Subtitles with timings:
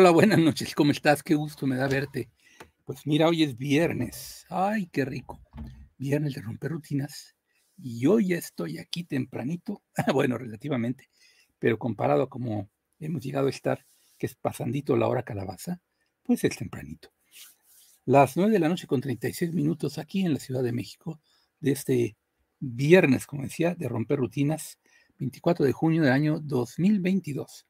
[0.00, 1.22] Hola, buenas noches, ¿cómo estás?
[1.22, 2.30] Qué gusto me da verte.
[2.86, 4.46] Pues mira, hoy es viernes.
[4.48, 5.42] Ay, qué rico.
[5.98, 7.36] Viernes de romper rutinas.
[7.76, 9.82] Y hoy ya estoy aquí tempranito,
[10.14, 11.10] bueno, relativamente,
[11.58, 13.84] pero comparado a como hemos llegado a estar,
[14.16, 15.82] que es pasandito la hora calabaza,
[16.22, 17.10] pues es tempranito.
[18.06, 21.20] Las nueve de la noche con 36 minutos aquí en la Ciudad de México,
[21.60, 22.16] de este
[22.58, 24.78] viernes, como decía, de romper rutinas,
[25.18, 27.66] 24 de junio del año 2022.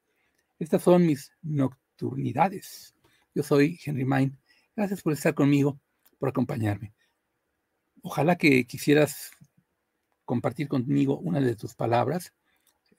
[0.59, 1.80] Estas son mis nocturnas
[3.33, 4.37] yo soy Henry Main.
[4.75, 5.79] Gracias por estar conmigo,
[6.17, 6.93] por acompañarme.
[8.01, 9.31] Ojalá que quisieras
[10.25, 12.33] compartir conmigo una de tus palabras,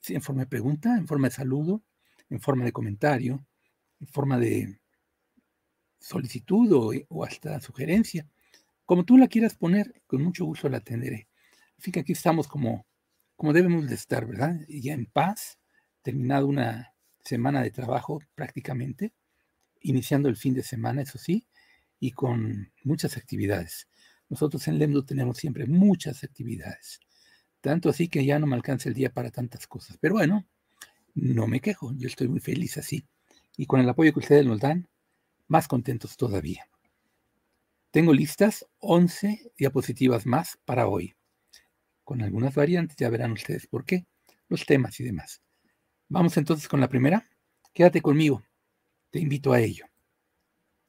[0.06, 1.82] en forma de pregunta, en forma de saludo,
[2.30, 3.44] en forma de comentario,
[4.00, 4.78] en forma de
[5.98, 8.28] solicitud o, hasta sugerencia.
[8.84, 11.28] Como tú la quieras poner, con mucho gusto la atenderé.
[11.78, 12.86] Así que aquí estamos como,
[13.36, 14.60] como debemos de estar, ¿verdad?
[14.68, 15.58] Ya en paz,
[16.02, 16.91] terminado una
[17.24, 19.12] semana de trabajo prácticamente,
[19.80, 21.46] iniciando el fin de semana, eso sí,
[21.98, 23.88] y con muchas actividades.
[24.28, 27.00] Nosotros en Lemdo tenemos siempre muchas actividades,
[27.60, 29.98] tanto así que ya no me alcanza el día para tantas cosas.
[30.00, 30.46] Pero bueno,
[31.14, 33.06] no me quejo, yo estoy muy feliz así.
[33.56, 34.88] Y con el apoyo que ustedes nos dan,
[35.48, 36.66] más contentos todavía.
[37.90, 41.14] Tengo listas 11 diapositivas más para hoy,
[42.04, 44.06] con algunas variantes, ya verán ustedes por qué,
[44.48, 45.42] los temas y demás.
[46.12, 47.26] Vamos entonces con la primera.
[47.72, 48.42] Quédate conmigo.
[49.10, 49.86] Te invito a ello.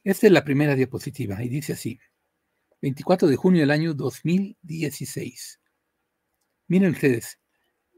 [0.04, 1.98] Esta es la primera diapositiva y dice así.
[2.82, 5.62] 24 de junio del año 2016.
[6.68, 7.40] Miren ustedes,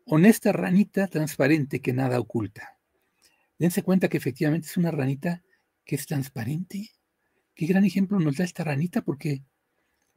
[0.06, 2.78] honesta ranita transparente que nada oculta.
[3.58, 5.42] Dense cuenta que efectivamente es una ranita
[5.84, 6.92] que es transparente.
[7.56, 9.42] Qué gran ejemplo nos da esta ranita porque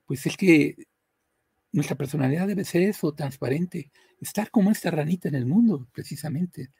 [0.05, 0.77] pues es que
[1.73, 6.71] nuestra personalidad debe ser eso, transparente, estar como esta ranita en el mundo, precisamente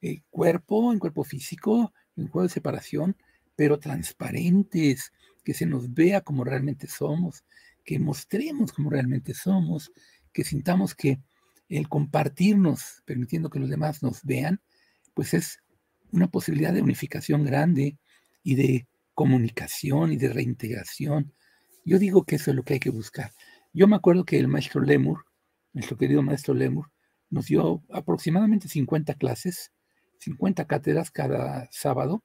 [0.00, 3.16] el cuerpo, en cuerpo físico, en juego de separación,
[3.54, 5.12] pero transparentes,
[5.44, 7.44] que se nos vea como realmente somos,
[7.84, 9.92] que mostremos como realmente somos,
[10.32, 11.20] que sintamos que
[11.68, 14.60] el compartirnos, permitiendo que los demás nos vean,
[15.14, 15.60] pues es
[16.12, 17.98] una posibilidad de unificación grande
[18.42, 21.32] y de comunicación y de reintegración.
[21.84, 23.32] Yo digo que eso es lo que hay que buscar.
[23.72, 25.24] Yo me acuerdo que el maestro Lemur,
[25.72, 26.90] nuestro querido maestro Lemur,
[27.30, 29.72] nos dio aproximadamente 50 clases
[30.18, 32.22] 50 cátedras cada sábado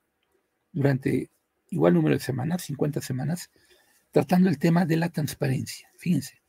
[0.71, 1.29] durante
[1.69, 3.49] igual número de semanas, 50 semanas,
[4.11, 5.89] tratando el tema de la transparencia.
[5.97, 6.41] Fíjense,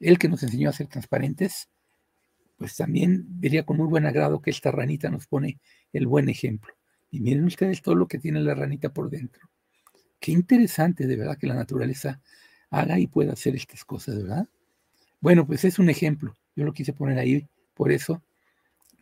[0.00, 1.68] él que nos enseñó a ser transparentes,
[2.56, 5.60] pues también vería con muy buen agrado que esta ranita nos pone
[5.92, 6.74] el buen ejemplo.
[7.10, 9.48] Y miren ustedes todo lo que tiene la ranita por dentro.
[10.18, 12.20] Qué interesante de verdad que la naturaleza
[12.70, 14.48] haga y pueda hacer estas cosas, ¿verdad?
[15.20, 16.34] Bueno, pues es un ejemplo.
[16.54, 18.22] Yo lo quise poner ahí por eso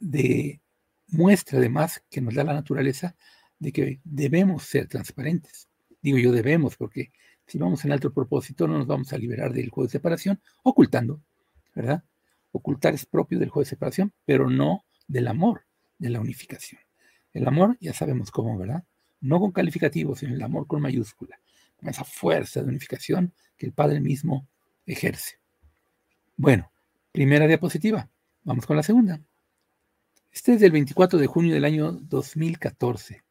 [0.01, 0.61] de
[1.09, 3.17] muestra además que nos da la naturaleza
[3.59, 5.69] de que debemos ser transparentes.
[6.03, 7.13] Digo yo debemos, porque
[7.47, 11.21] si vamos en alto propósito no nos vamos a liberar del juego de separación ocultando,
[11.75, 12.05] ¿verdad?
[12.53, 15.65] Ocultar es propio del juego de separación, pero no del amor,
[15.99, 16.81] de la unificación.
[17.33, 18.85] El amor ya sabemos cómo, ¿verdad?
[19.21, 21.41] No con calificativos, sino el amor con mayúscula,
[21.77, 24.47] con esa fuerza de unificación que el Padre mismo
[24.87, 25.39] ejerce.
[26.37, 26.71] Bueno,
[27.13, 28.09] primera diapositiva.
[28.43, 29.21] Vamos con la segunda.
[30.35, 33.23] Este es del 24 de junio del año 2014.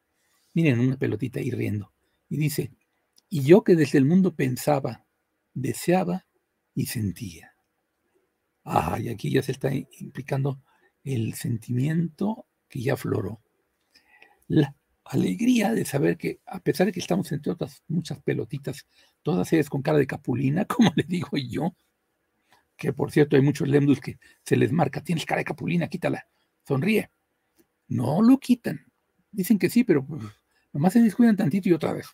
[0.54, 1.92] Miren una pelotita ahí riendo.
[2.30, 2.72] Y dice,
[3.28, 5.06] y yo que desde el mundo pensaba,
[5.54, 6.26] deseaba
[6.74, 7.56] y sentía.
[8.64, 10.62] Ah, y aquí ya se está implicando
[11.04, 13.42] el sentimiento que ya floró.
[14.48, 14.74] La
[15.04, 18.88] alegría de saber que, a pesar de que estamos entre otras muchas pelotitas,
[19.24, 21.76] todas ellas con cara de capulina, como le digo yo,
[22.78, 26.26] que por cierto hay muchos lemdus que se les marca, tienes cara de capulina, quítala
[26.66, 27.10] sonríe.
[27.88, 28.92] No lo quitan.
[29.32, 30.24] Dicen que sí, pero pues,
[30.72, 32.08] nomás se descuidan tantito y otra vez.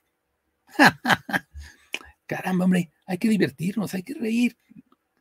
[2.25, 4.57] Caramba, hombre, hay que divertirnos, hay que reír.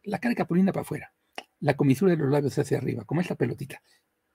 [0.04, 1.12] La cara Capulina para afuera.
[1.60, 3.82] La comisura de los labios hacia arriba, como esta pelotita,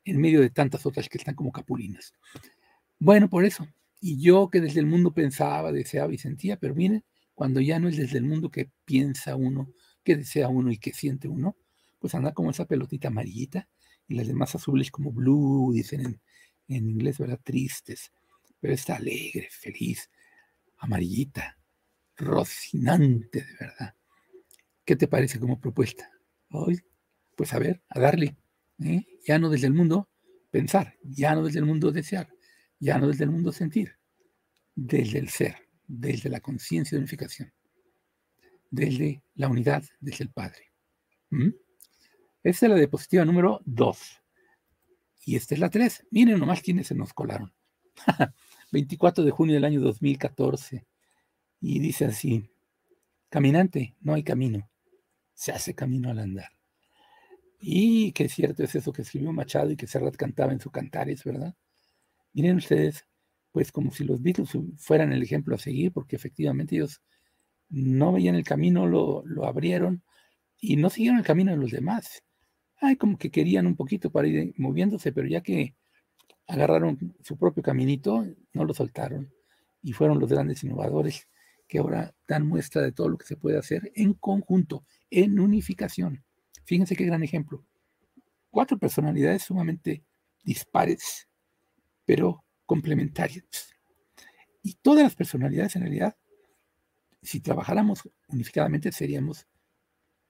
[0.03, 2.13] en medio de tantas otras que están como capulinas.
[2.99, 3.67] Bueno, por eso.
[4.01, 7.87] Y yo que desde el mundo pensaba, deseaba y sentía, pero miren, cuando ya no
[7.87, 9.71] es desde el mundo que piensa uno,
[10.03, 11.55] que desea uno y que siente uno,
[11.99, 13.69] pues anda como esa pelotita amarillita
[14.07, 16.19] y las demás azules como blue, dicen
[16.67, 17.39] en, inglés, ¿verdad?
[17.43, 18.11] Tristes,
[18.59, 20.09] pero está alegre, feliz,
[20.77, 21.57] amarillita,
[22.17, 23.95] rocinante, de verdad.
[24.85, 26.09] ¿Qué te parece como propuesta?
[26.49, 26.79] Hoy,
[27.35, 28.35] pues a ver, a darle,
[28.79, 29.05] ¿eh?
[29.25, 30.09] ya no desde el mundo
[30.51, 32.29] pensar, ya no desde el mundo desear,
[32.79, 33.97] ya no desde el mundo sentir,
[34.75, 35.55] desde el ser,
[35.87, 37.53] desde la conciencia de unificación,
[38.69, 40.71] desde la unidad, desde el Padre.
[42.43, 44.21] Esta es la diapositiva número 2.
[45.25, 46.07] Y esta es la 3.
[46.11, 47.53] Miren nomás quiénes se nos colaron.
[48.71, 50.85] 24 de junio del año 2014.
[51.61, 52.49] Y dice así,
[53.29, 54.69] caminante, no hay camino,
[55.33, 56.49] se hace camino al andar.
[57.61, 61.23] Y qué cierto es eso que escribió Machado y que Serrat cantaba en su Cantares,
[61.23, 61.55] ¿verdad?
[62.33, 63.07] Miren ustedes,
[63.53, 67.01] pues como si los Beatles fueran el ejemplo a seguir, porque efectivamente ellos
[67.69, 70.03] no veían el camino, lo, lo abrieron
[70.59, 72.21] y no siguieron el camino de los demás.
[72.85, 75.73] Ay, como que querían un poquito para ir moviéndose, pero ya que
[76.47, 79.33] agarraron su propio caminito, no lo soltaron
[79.81, 81.29] y fueron los grandes innovadores
[81.65, 86.25] que ahora dan muestra de todo lo que se puede hacer en conjunto, en unificación.
[86.65, 87.63] Fíjense qué gran ejemplo.
[88.49, 90.03] Cuatro personalidades sumamente
[90.43, 91.29] dispares,
[92.03, 93.45] pero complementarias.
[94.61, 96.17] Y todas las personalidades en realidad,
[97.21, 99.47] si trabajáramos unificadamente, seríamos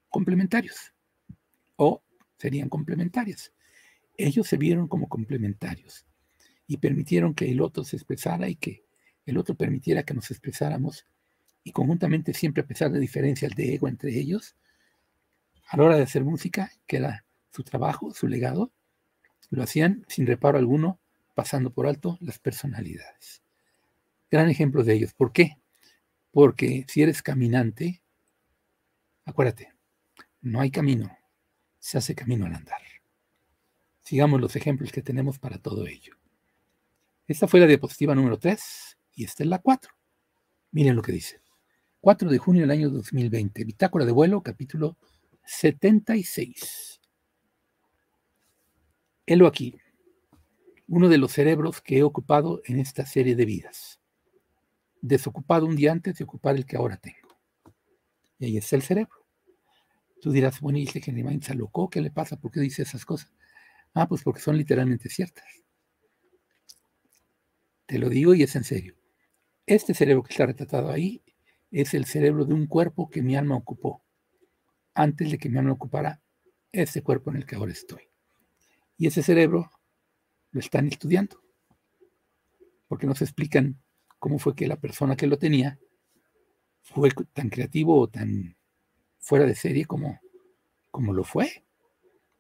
[0.08, 0.94] complementarios
[1.78, 2.03] o
[2.44, 3.54] serían complementarias.
[4.18, 6.06] Ellos se vieron como complementarios
[6.68, 8.84] y permitieron que el otro se expresara y que
[9.26, 11.08] el otro permitiera que nos expresáramos
[11.64, 14.58] y conjuntamente siempre a pesar de diferencias de ego entre ellos,
[15.70, 18.74] a la hora de hacer música, que era su trabajo, su legado,
[19.50, 21.00] lo hacían sin reparo alguno,
[21.36, 23.42] pasando por alto las personalidades.
[24.30, 25.14] Gran ejemplo de ellos.
[25.14, 25.58] ¿Por qué?
[26.32, 28.02] Porque si eres caminante,
[29.24, 29.74] acuérdate,
[30.42, 31.18] no hay camino,
[31.84, 32.80] se hace camino al andar.
[34.04, 36.16] Sigamos los ejemplos que tenemos para todo ello.
[37.28, 39.92] Esta fue la diapositiva número 3 y esta es la 4.
[40.72, 41.42] Miren lo que dice.
[42.00, 44.98] 4 de junio del año 2020, Bitácora de vuelo, capítulo
[45.44, 47.02] 76.
[49.26, 49.78] Helo aquí,
[50.88, 54.00] uno de los cerebros que he ocupado en esta serie de vidas.
[55.02, 57.38] Desocupado un día antes de ocupar el que ahora tengo.
[58.40, 59.23] Y ahí está el cerebro.
[60.24, 62.38] Tú dirás, bueno, y ese Genemain se alocó, ¿qué le pasa?
[62.38, 63.34] ¿Por qué dice esas cosas?
[63.94, 65.44] Ah, pues porque son literalmente ciertas.
[67.86, 68.96] Te lo digo y es en serio.
[69.66, 71.22] Este cerebro que está retratado ahí
[71.72, 74.02] es el cerebro de un cuerpo que mi alma ocupó
[74.94, 76.22] antes de que mi alma ocupara
[76.72, 78.04] ese cuerpo en el que ahora estoy.
[78.96, 79.72] Y ese cerebro
[80.52, 81.44] lo están estudiando,
[82.88, 83.78] porque nos explican
[84.20, 85.78] cómo fue que la persona que lo tenía
[86.82, 88.56] fue tan creativo o tan
[89.24, 90.20] fuera de serie como,
[90.92, 91.66] como lo fue,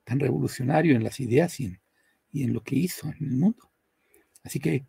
[0.04, 1.82] tan revolucionario en las ideas y en,
[2.30, 3.72] y en lo que hizo en el mundo.
[4.44, 4.86] Así que,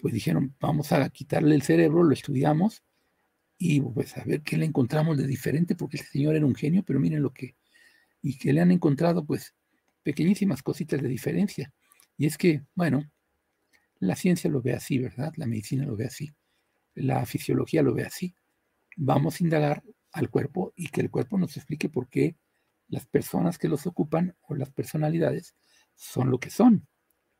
[0.00, 2.82] pues dijeron, vamos a quitarle el cerebro, lo estudiamos
[3.58, 6.82] y pues a ver qué le encontramos de diferente, porque este señor era un genio,
[6.84, 7.54] pero miren lo que,
[8.22, 9.54] y que le han encontrado pues
[10.02, 11.72] pequeñísimas cositas de diferencia.
[12.16, 13.10] Y es que, bueno,
[13.98, 15.34] la ciencia lo ve así, ¿verdad?
[15.36, 16.32] La medicina lo ve así,
[16.94, 18.34] la fisiología lo ve así.
[18.96, 19.82] Vamos a indagar
[20.16, 22.36] al cuerpo y que el cuerpo nos explique por qué
[22.88, 25.54] las personas que los ocupan o las personalidades
[25.94, 26.86] son lo que son,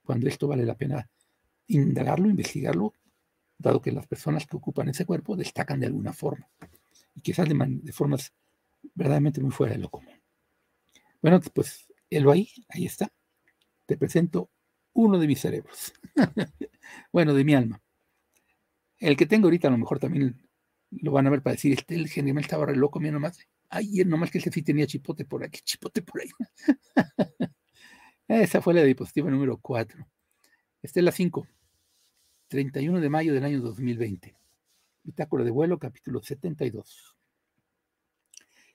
[0.02, 1.08] cuando esto vale la pena
[1.68, 2.92] indagarlo, investigarlo
[3.58, 6.48] dado que las personas que ocupan ese cuerpo destacan de alguna forma,
[7.14, 8.34] y quizás de, formas
[8.94, 10.20] verdaderamente muy fuera de lo común.
[11.22, 13.10] Bueno, pues él ahí, ahí está.
[13.86, 14.50] Te presento
[14.92, 15.94] uno de mis cerebros.
[17.12, 17.80] bueno, de mi alma.
[18.98, 20.45] El que tengo ahorita a lo mejor también
[20.90, 23.38] lo van a ver para decir, este el general estaba re loco, mira nomás.
[23.68, 26.30] Ay, nomás que ese sí tenía chipote por aquí, chipote por ahí.
[28.28, 30.06] Esa fue la diapositiva número 4.
[30.82, 31.46] Esta es la 5.
[32.48, 34.36] 31 de mayo del año 2020.
[35.02, 37.16] Bitácora de vuelo, capítulo 72.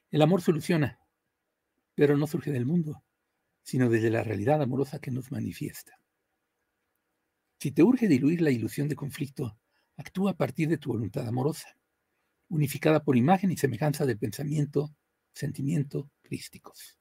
[0.10, 1.00] El amor soluciona,
[1.96, 3.04] pero no surge del mundo,
[3.64, 6.00] sino desde la realidad amorosa que nos manifiesta.
[7.60, 9.58] Si te urge diluir la ilusión de conflicto,
[9.96, 11.78] actúa a partir de tu voluntad amorosa,
[12.52, 14.94] unificada por imagen y semejanza del pensamiento,
[15.34, 17.00] sentimiento crísticos.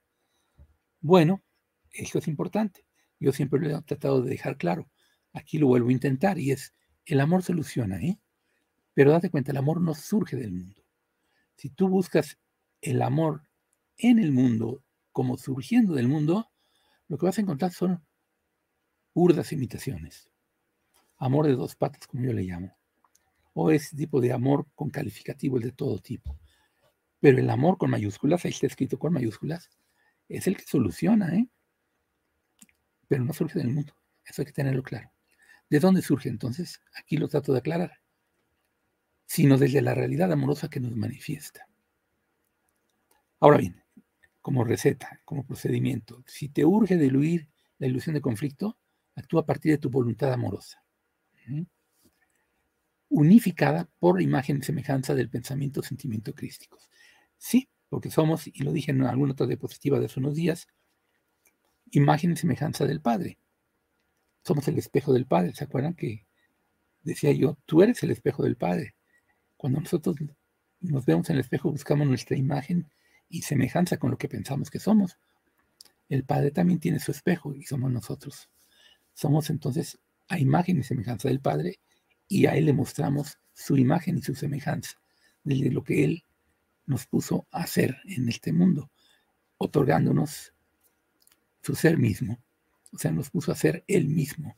[1.01, 1.43] Bueno,
[1.91, 2.87] esto es importante.
[3.19, 4.89] Yo siempre lo he tratado de dejar claro.
[5.33, 6.73] Aquí lo vuelvo a intentar y es,
[7.05, 8.21] el amor soluciona, ¿eh?
[8.95, 10.83] Pero date cuenta, el amor no surge del mundo.
[11.57, 12.39] Si tú buscas
[12.81, 13.43] el amor
[13.97, 16.49] en el mundo como surgiendo del mundo,
[17.09, 18.05] lo que vas a encontrar son
[19.13, 20.31] burdas imitaciones.
[21.17, 22.80] Amor de dos patas, como yo le llamo.
[23.63, 26.35] O ese tipo de amor con calificativo, el de todo tipo.
[27.21, 29.69] Pero el amor con mayúsculas, ahí está escrito con mayúsculas,
[30.31, 31.47] es el que soluciona, ¿eh?
[33.07, 33.95] Pero no surge del mundo.
[34.25, 35.13] Eso hay que tenerlo claro.
[35.69, 36.81] ¿De dónde surge entonces?
[36.95, 38.01] Aquí lo trato de aclarar.
[39.27, 41.69] Sino desde la realidad amorosa que nos manifiesta.
[43.41, 43.83] Ahora bien,
[44.41, 48.79] como receta, como procedimiento, si te urge diluir la ilusión de conflicto,
[49.17, 50.83] actúa a partir de tu voluntad amorosa.
[53.11, 56.89] Unificada por imagen y semejanza del pensamiento, sentimiento crísticos.
[57.37, 60.69] Sí, porque somos, y lo dije en alguna otra diapositiva de hace unos días,
[61.91, 63.39] imagen y semejanza del Padre
[64.43, 65.53] somos el espejo del Padre.
[65.55, 66.25] ¿Se acuerdan que
[67.03, 68.95] decía yo, tú eres el espejo del Padre.
[69.57, 70.17] Cuando nosotros
[70.81, 72.91] nos vemos en el espejo, buscamos nuestra imagen
[73.29, 75.19] y semejanza con lo que pensamos que somos.
[76.09, 78.49] El Padre también tiene su espejo y somos nosotros.
[79.15, 79.99] Somos entonces
[80.29, 81.79] a imagen y semejanza del Padre
[82.31, 85.03] y a Él le mostramos su imagen y su semejanza
[85.43, 86.25] de lo que Él
[86.87, 88.91] nos puso a hacer en este mundo,
[89.59, 90.55] otorgándonos
[91.61, 92.41] su ser mismo.
[92.93, 94.57] O sea, nos puso a ser Él mismo.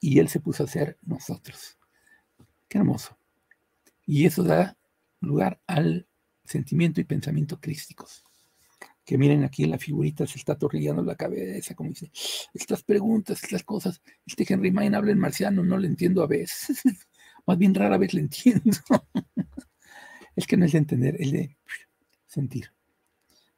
[0.00, 1.78] Y Él se puso a ser nosotros.
[2.68, 3.16] Qué hermoso.
[4.04, 4.76] Y eso da
[5.20, 6.06] lugar al
[6.44, 8.24] sentimiento y pensamiento crísticos.
[9.10, 12.12] Que miren aquí la figurita se está atornillando la cabeza, como dice,
[12.54, 14.00] estas preguntas, estas cosas.
[14.24, 16.80] Este Henry Main habla en marciano, no le entiendo a veces.
[17.44, 18.70] Más bien rara vez le entiendo.
[20.36, 21.58] es que no es de entender, es de
[22.28, 22.72] sentir.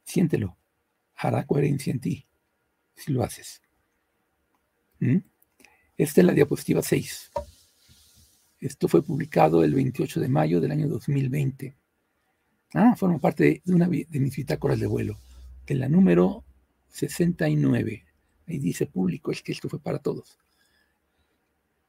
[0.03, 0.57] Siéntelo.
[1.13, 2.25] Hará coherencia en ti
[2.95, 3.61] si lo haces.
[5.01, 5.17] ¿Mm?
[5.97, 7.31] Esta es la diapositiva 6.
[8.59, 11.75] Esto fue publicado el 28 de mayo del año 2020.
[12.73, 15.19] Ah, forma parte de una de mis bitácoras de vuelo,
[15.65, 16.45] de la número
[16.89, 18.05] 69.
[18.47, 20.37] Ahí dice público, es que esto fue para todos.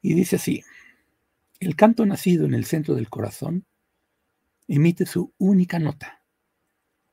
[0.00, 0.62] Y dice así,
[1.60, 3.66] el canto nacido en el centro del corazón
[4.68, 6.22] emite su única nota,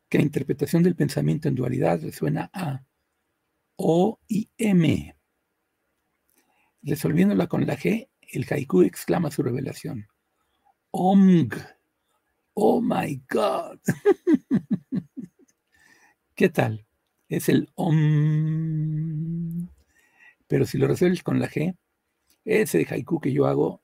[0.09, 2.83] que a interpretación del pensamiento en dualidad resuena a
[3.77, 5.15] O y M.
[6.83, 10.07] Resolviéndola con la G, el haiku exclama su revelación.
[10.91, 11.55] Omg.
[12.53, 13.79] Oh my God.
[16.41, 16.87] ¿Qué tal?
[17.29, 19.67] Es el Om.
[20.47, 21.77] Pero si lo resuelves con la G,
[22.45, 23.83] ese haiku que yo hago,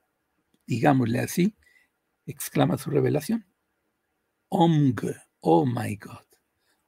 [0.66, 1.54] digámosle así,
[2.26, 3.46] exclama su revelación.
[4.48, 5.02] Omg,
[5.38, 6.26] oh my God,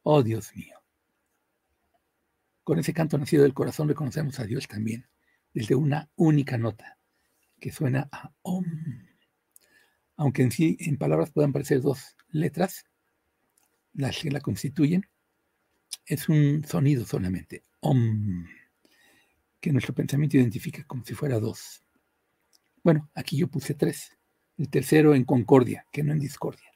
[0.02, 0.76] oh Dios mío.
[2.64, 5.06] Con ese canto nacido del corazón reconocemos a Dios también,
[5.54, 6.98] desde una única nota,
[7.60, 8.64] que suena a Om.
[10.16, 12.86] Aunque en sí, en palabras puedan parecer dos letras,
[13.92, 15.06] las que la constituyen,
[16.06, 18.46] es un sonido solamente, Om,
[19.60, 21.82] que nuestro pensamiento identifica como si fuera dos.
[22.82, 24.16] Bueno, aquí yo puse tres,
[24.56, 26.70] el tercero en concordia, que no en discordia.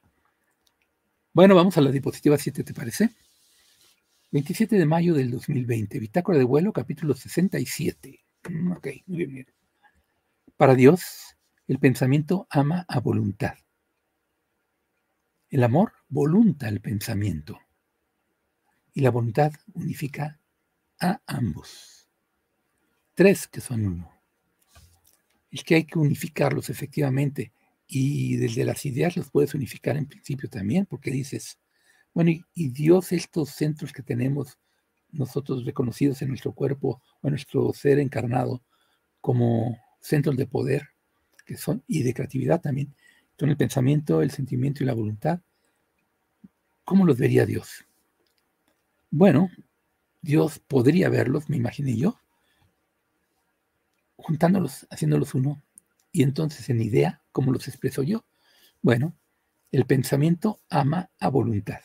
[1.33, 3.11] Bueno, vamos a la diapositiva 7, ¿te parece?
[4.31, 8.25] 27 de mayo del 2020, bitácora de vuelo, capítulo 67.
[8.49, 9.47] Mm, ok, muy bien.
[10.57, 13.55] Para Dios, el pensamiento ama a voluntad.
[15.51, 17.59] El amor volunta el pensamiento.
[18.95, 20.41] Y la voluntad unifica
[21.01, 22.09] a ambos.
[23.15, 24.11] Tres que son uno.
[25.51, 27.53] Es que hay que unificarlos efectivamente
[27.87, 31.59] y desde las ideas los puedes unificar en principio también, porque dices,
[32.13, 34.59] bueno, y, Dios, estos centros que tenemos
[35.11, 38.63] nosotros reconocidos en nuestro cuerpo o en nuestro ser encarnado
[39.21, 40.89] como centros de poder,
[41.45, 42.95] que son, y de creatividad también,
[43.39, 45.41] son el pensamiento, el sentimiento y la voluntad,
[46.85, 47.85] ¿cómo los vería Dios?
[49.17, 49.49] Bueno,
[50.23, 52.19] Dios podría verlos, me imaginé yo,
[54.17, 55.63] juntándolos, haciéndolos uno,
[56.11, 58.25] y entonces en idea, ¿cómo los expreso yo?
[58.83, 59.15] Bueno,
[59.71, 61.79] el pensamiento ama a voluntad.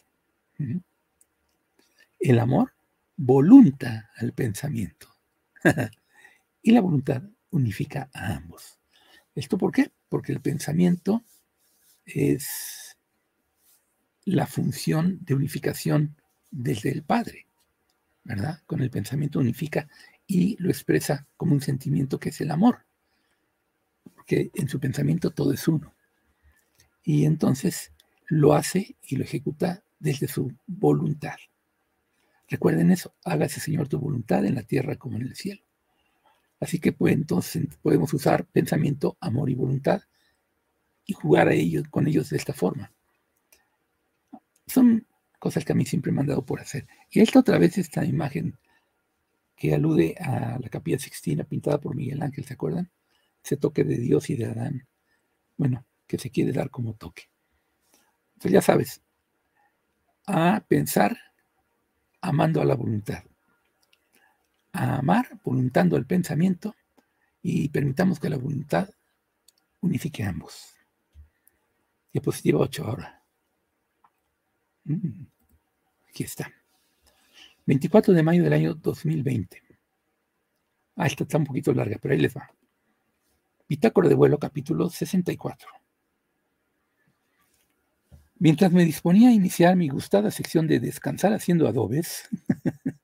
[2.17, 2.73] El amor
[3.15, 5.07] volunta al pensamiento.
[6.63, 7.21] y la voluntad
[7.51, 8.79] unifica a ambos.
[9.35, 9.91] ¿Esto por qué?
[10.09, 11.23] Porque el pensamiento
[12.05, 12.97] es
[14.25, 16.18] la función de unificación
[16.51, 17.47] desde el Padre,
[18.23, 18.61] ¿verdad?
[18.65, 19.87] Con el pensamiento unifica
[20.27, 22.85] y lo expresa como un sentimiento que es el amor
[24.29, 25.95] que en su pensamiento todo es uno.
[27.03, 27.91] Y entonces
[28.27, 31.35] lo hace y lo ejecuta desde su voluntad.
[32.47, 35.63] Recuerden eso, hágase Señor tu voluntad en la tierra como en el cielo.
[36.59, 40.03] Así que pues, entonces podemos usar pensamiento, amor y voluntad
[41.07, 42.93] y jugar a ellos, con ellos de esta forma.
[44.67, 45.07] Son
[45.39, 46.87] cosas que a mí siempre me han dado por hacer.
[47.09, 48.57] Y esta otra vez, esta imagen
[49.55, 52.91] que alude a la capilla sixtina pintada por Miguel Ángel, ¿se acuerdan?
[53.43, 54.87] ese toque de Dios y de Adán,
[55.57, 57.29] bueno, que se quiere dar como toque.
[58.33, 59.01] Entonces ya sabes,
[60.27, 61.17] a pensar
[62.21, 63.23] amando a la voluntad,
[64.73, 66.75] a amar voluntando el pensamiento
[67.41, 68.89] y permitamos que la voluntad
[69.81, 70.75] unifique a ambos.
[72.11, 73.18] Diapositiva 8 ahora.
[74.89, 75.27] Mm,
[76.09, 76.51] aquí está.
[77.67, 79.61] 24 de mayo del año 2020.
[80.95, 82.49] Ah, esta está un poquito larga, pero ahí les va.
[83.67, 85.69] Bitácora de vuelo capítulo 64.
[88.39, 92.27] Mientras me disponía a iniciar mi gustada sección de descansar haciendo adobes,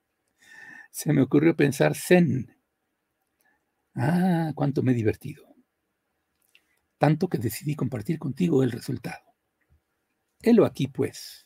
[0.91, 2.51] se me ocurrió pensar Zen.
[3.93, 5.45] Ah, cuánto me he divertido.
[6.97, 9.23] tanto que decidí compartir contigo el resultado.
[10.41, 11.45] Helo aquí, pues.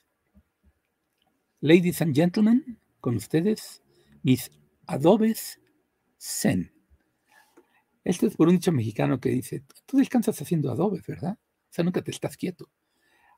[1.61, 3.83] Ladies and gentlemen, con ustedes,
[4.23, 4.49] mis
[4.87, 5.59] adobes
[6.17, 6.71] Zen.
[8.05, 11.37] Esto es por un dicho mexicano que dice, tú descansas haciendo adobes, ¿verdad?
[11.37, 12.69] O sea, nunca te estás quieto.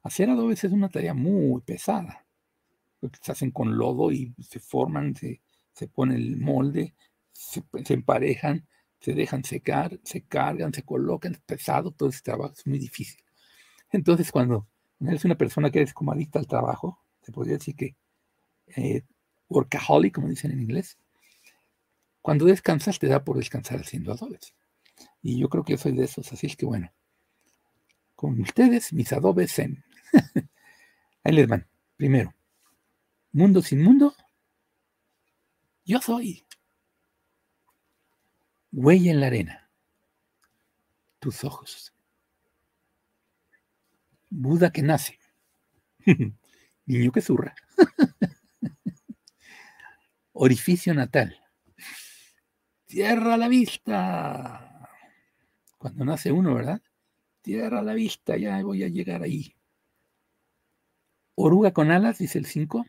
[0.04, 2.24] Hacer adobes es una tarea muy pesada,
[3.00, 5.42] porque se hacen con lodo y se forman, se,
[5.74, 6.94] se pone el molde,
[7.32, 8.68] se, emparejan,
[9.00, 13.24] se dejan secar, se cargan, se colocan, es pesado, todo ese trabajo es muy difícil.
[13.90, 14.68] Entonces, cuando
[15.00, 17.96] eres una persona que eres como adicta al trabajo, se podría decir que
[18.75, 19.04] eh,
[19.50, 20.98] workaholic, como dicen en inglés,
[22.22, 24.54] cuando descansas te da por descansar haciendo adobes.
[25.22, 26.92] Y yo creo que yo soy de esos, así es que bueno,
[28.16, 29.84] con ustedes mis adobes en...
[31.24, 31.68] Ahí les van.
[31.98, 32.34] Primero,
[33.32, 34.16] mundo sin mundo,
[35.86, 36.46] yo soy.
[38.72, 39.70] Huella en la arena,
[41.20, 41.94] tus ojos.
[44.30, 45.20] Buda que nace,
[46.86, 47.54] niño que zurra.
[50.34, 51.38] Orificio natal,
[52.86, 54.90] tierra la vista.
[55.78, 56.82] Cuando nace uno, ¿verdad?
[57.42, 59.56] Tierra la vista, ya voy a llegar ahí.
[61.36, 62.86] Oruga con alas, dice el 5,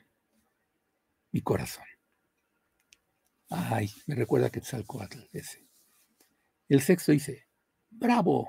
[1.33, 1.85] mi corazón.
[3.49, 5.67] Ay, me recuerda que Tzalcoatl ese.
[6.69, 7.49] El sexto dice,
[7.91, 8.49] bravo,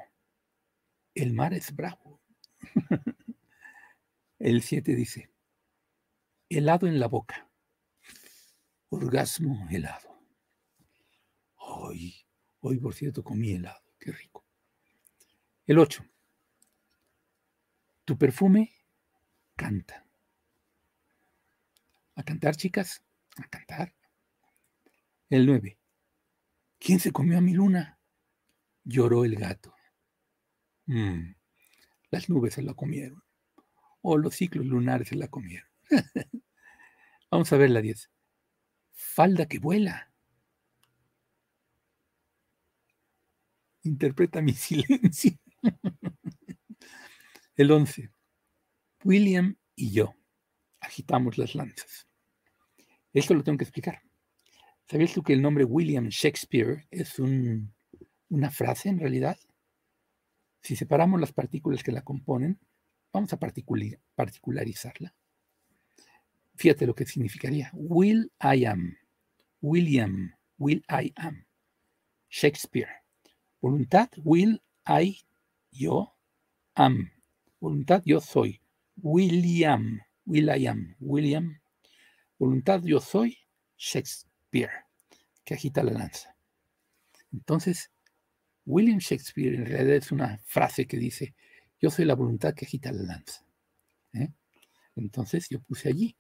[1.15, 2.21] el mar es bravo.
[4.39, 5.31] el 7 dice,
[6.49, 7.49] helado en la boca,
[8.93, 10.09] orgasmo helado.
[11.55, 12.15] Hoy,
[12.61, 14.45] hoy por cierto comí helado, qué rico.
[15.65, 16.05] El 8.
[18.05, 18.71] Tu perfume
[19.55, 20.05] canta.
[22.15, 23.03] A cantar, chicas,
[23.37, 23.93] a cantar.
[25.29, 25.77] El 9.
[26.79, 27.97] ¿Quién se comió a mi luna?
[28.83, 29.73] Lloró el gato.
[30.85, 31.33] Mm,
[32.11, 33.23] las nubes se la comieron.
[34.01, 35.69] O los ciclos lunares se la comieron.
[37.31, 38.12] Vamos a ver la 10.
[39.13, 40.11] Falda que vuela.
[43.83, 45.33] Interpreta mi silencio.
[47.55, 48.09] El 11.
[49.03, 50.15] William y yo
[50.79, 52.07] agitamos las lanzas.
[53.13, 54.01] Esto lo tengo que explicar.
[54.89, 57.71] ¿Sabías tú que el nombre William Shakespeare es un,
[58.29, 59.37] una frase en realidad?
[60.63, 62.59] Si separamos las partículas que la componen,
[63.11, 65.13] vamos a particularizarla.
[66.55, 67.69] Fíjate lo que significaría.
[67.73, 69.02] Will I am.
[69.63, 70.35] William.
[70.59, 71.45] Will I am.
[72.27, 72.89] Shakespeare.
[73.61, 75.17] Voluntad, will, I,
[75.71, 76.13] yo,
[76.75, 77.09] am.
[77.61, 78.59] Voluntad, yo soy.
[79.01, 80.95] William, will I am.
[80.99, 81.61] William.
[82.37, 83.37] Voluntad, yo soy.
[83.77, 84.85] Shakespeare,
[85.45, 86.35] que agita la lanza.
[87.31, 87.89] Entonces,
[88.65, 91.35] William Shakespeare en realidad es una frase que dice,
[91.81, 93.45] yo soy la voluntad que agita la lanza.
[94.13, 94.29] ¿eh?
[94.95, 96.17] Entonces yo puse allí,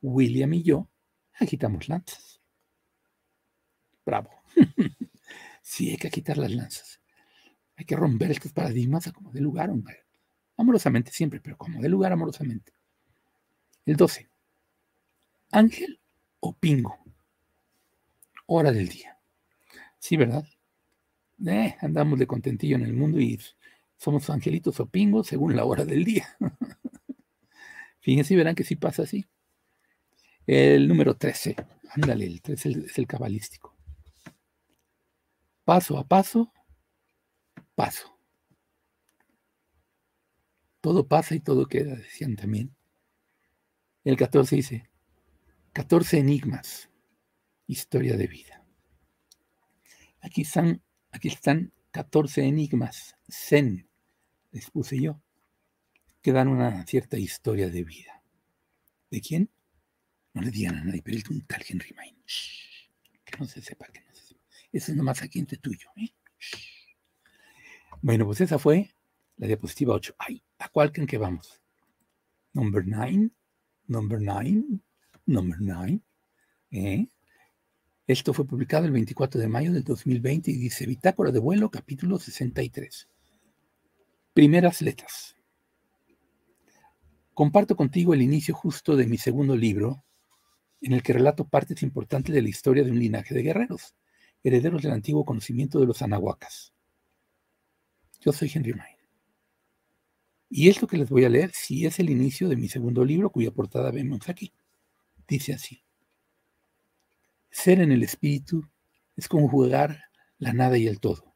[0.00, 0.88] William y yo
[1.38, 2.41] agitamos lanzas.
[4.04, 4.30] Bravo.
[5.62, 7.00] Sí, hay que quitar las lanzas.
[7.76, 10.04] Hay que romper estos paradigmas como de lugar, hombre.
[10.56, 12.72] Amorosamente siempre, pero como de lugar amorosamente.
[13.86, 14.28] El 12.
[15.52, 16.00] Ángel
[16.40, 16.98] o pingo.
[18.46, 19.18] Hora del día.
[19.98, 20.44] Sí, ¿verdad?
[21.46, 23.40] Eh, andamos de contentillo en el mundo y
[23.96, 26.36] somos angelitos o pingos según la hora del día.
[28.00, 29.24] Fíjense y verán que sí pasa así.
[30.46, 31.56] El número 13.
[31.90, 33.71] Ándale, el 13 es el cabalístico
[35.64, 36.52] paso a paso,
[37.74, 38.18] paso.
[40.80, 42.74] Todo pasa y todo queda, decían también.
[44.04, 44.90] El 14 dice,
[45.72, 46.90] 14 enigmas,
[47.66, 48.64] historia de vida.
[50.20, 53.88] Aquí están, aquí están 14 enigmas, zen,
[54.50, 55.20] les puse yo,
[56.20, 58.22] que dan una cierta historia de vida.
[59.10, 59.50] ¿De quién?
[60.34, 62.16] No le digan a nadie, pero es un tal Henry Main.
[63.24, 64.11] que no se sepa, que no
[64.72, 65.88] ese es nomás aquí entre tuyo.
[65.96, 66.08] ¿eh?
[68.00, 68.90] Bueno, pues esa fue
[69.36, 70.14] la diapositiva 8.
[70.18, 71.60] Ay, ¿a cuál creen que vamos?
[72.54, 73.30] Number 9,
[73.86, 74.64] number 9,
[75.26, 76.00] number 9.
[76.70, 77.06] ¿eh?
[78.06, 82.18] Esto fue publicado el 24 de mayo del 2020 y dice Bitácora de vuelo, capítulo
[82.18, 83.08] 63.
[84.32, 85.36] Primeras letras.
[87.34, 90.04] Comparto contigo el inicio justo de mi segundo libro,
[90.80, 93.94] en el que relato partes importantes de la historia de un linaje de guerreros
[94.42, 96.72] herederos del antiguo conocimiento de los anahuacas.
[98.20, 98.96] Yo soy Henry Main.
[100.48, 103.30] Y esto que les voy a leer sí es el inicio de mi segundo libro,
[103.30, 104.52] cuya portada vemos aquí.
[105.26, 105.82] Dice así.
[107.50, 108.68] Ser en el espíritu
[109.16, 110.04] es como jugar
[110.38, 111.34] la nada y el todo.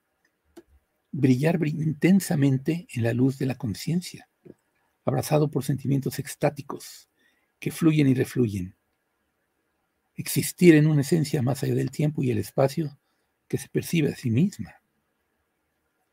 [1.12, 4.28] brillar intensamente en la luz de la conciencia,
[5.04, 7.08] abrazado por sentimientos extáticos
[7.58, 8.76] que fluyen y refluyen.
[10.16, 12.98] Existir en una esencia más allá del tiempo y el espacio
[13.48, 14.74] que se percibe a sí misma.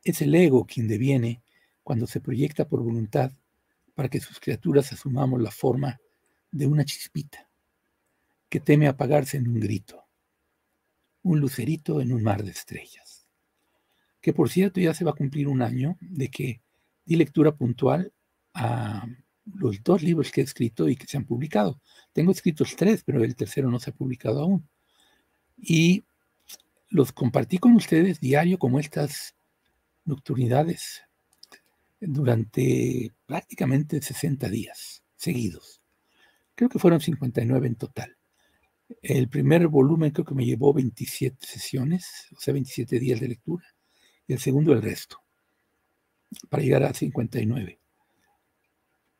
[0.02, 1.42] Es el ego quien deviene
[1.82, 3.32] cuando se proyecta por voluntad
[3.94, 6.00] para que sus criaturas asumamos la forma
[6.50, 7.48] de una chispita
[8.48, 10.04] que teme apagarse en un grito,
[11.22, 13.26] un lucerito en un mar de estrellas.
[14.20, 16.60] Que por cierto ya se va a cumplir un año de que
[17.04, 18.12] di lectura puntual
[18.54, 19.06] a
[19.52, 21.80] los dos libros que he escrito y que se han publicado.
[22.12, 24.68] Tengo escritos tres, pero el tercero no se ha publicado aún.
[25.56, 26.04] Y
[26.88, 29.34] los compartí con ustedes diario como estas
[30.04, 31.02] nocturnidades
[32.00, 35.80] durante prácticamente 60 días seguidos.
[36.54, 38.16] Creo que fueron 59 en total.
[39.02, 43.64] El primer volumen creo que me llevó 27 sesiones, o sea, 27 días de lectura,
[44.26, 45.18] y el segundo el resto,
[46.48, 47.80] para llegar a 59.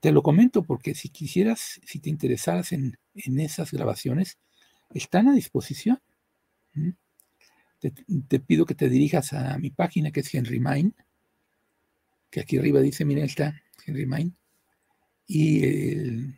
[0.05, 4.37] Te lo comento porque si quisieras, si te interesaras en, esas grabaciones,
[4.91, 5.99] están a disposición.
[7.81, 10.93] Te, pido que te dirijas a mi página que es Henry Mine,
[12.29, 14.33] que aquí arriba dice, miren, está Henry Mine,
[15.27, 16.35] y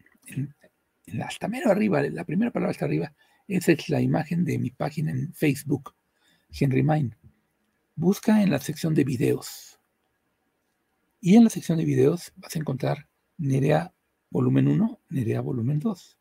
[1.20, 3.12] hasta arriba, la primera palabra está arriba,
[3.48, 5.92] esa es la imagen de mi página en Facebook,
[6.52, 7.16] Henry Mine.
[7.96, 9.80] Busca en la sección de videos.
[11.20, 13.92] Y en la sección de videos vas a encontrar Nerea
[14.30, 16.18] volumen 1, Nerea volumen 2.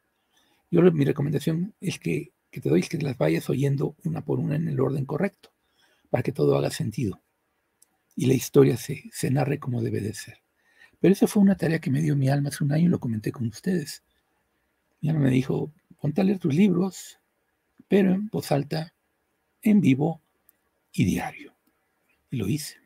[0.71, 4.56] Yo mi recomendación es que, que te doy que las vayas oyendo una por una
[4.56, 5.51] en el orden correcto,
[6.10, 7.21] para que todo haga sentido
[8.15, 10.41] y la historia se, se narre como debe de ser.
[10.99, 12.99] Pero esa fue una tarea que me dio mi alma hace un año y lo
[12.99, 14.04] comenté con ustedes.
[15.01, 17.19] Mi alma me dijo, ponte a leer tus libros,
[17.88, 18.93] pero en voz alta,
[19.62, 20.21] en vivo
[20.93, 21.54] y diario.
[22.32, 22.78] Y lo hice.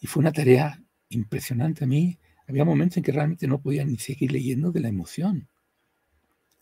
[0.00, 2.18] Y fue una tarea impresionante a mí.
[2.48, 5.48] Había momentos en que realmente no podía ni seguir leyendo de la emoción.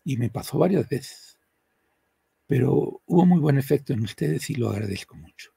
[0.03, 1.37] Y me pasó varias veces.
[2.47, 5.51] Pero hubo muy buen efecto en ustedes y lo agradezco mucho.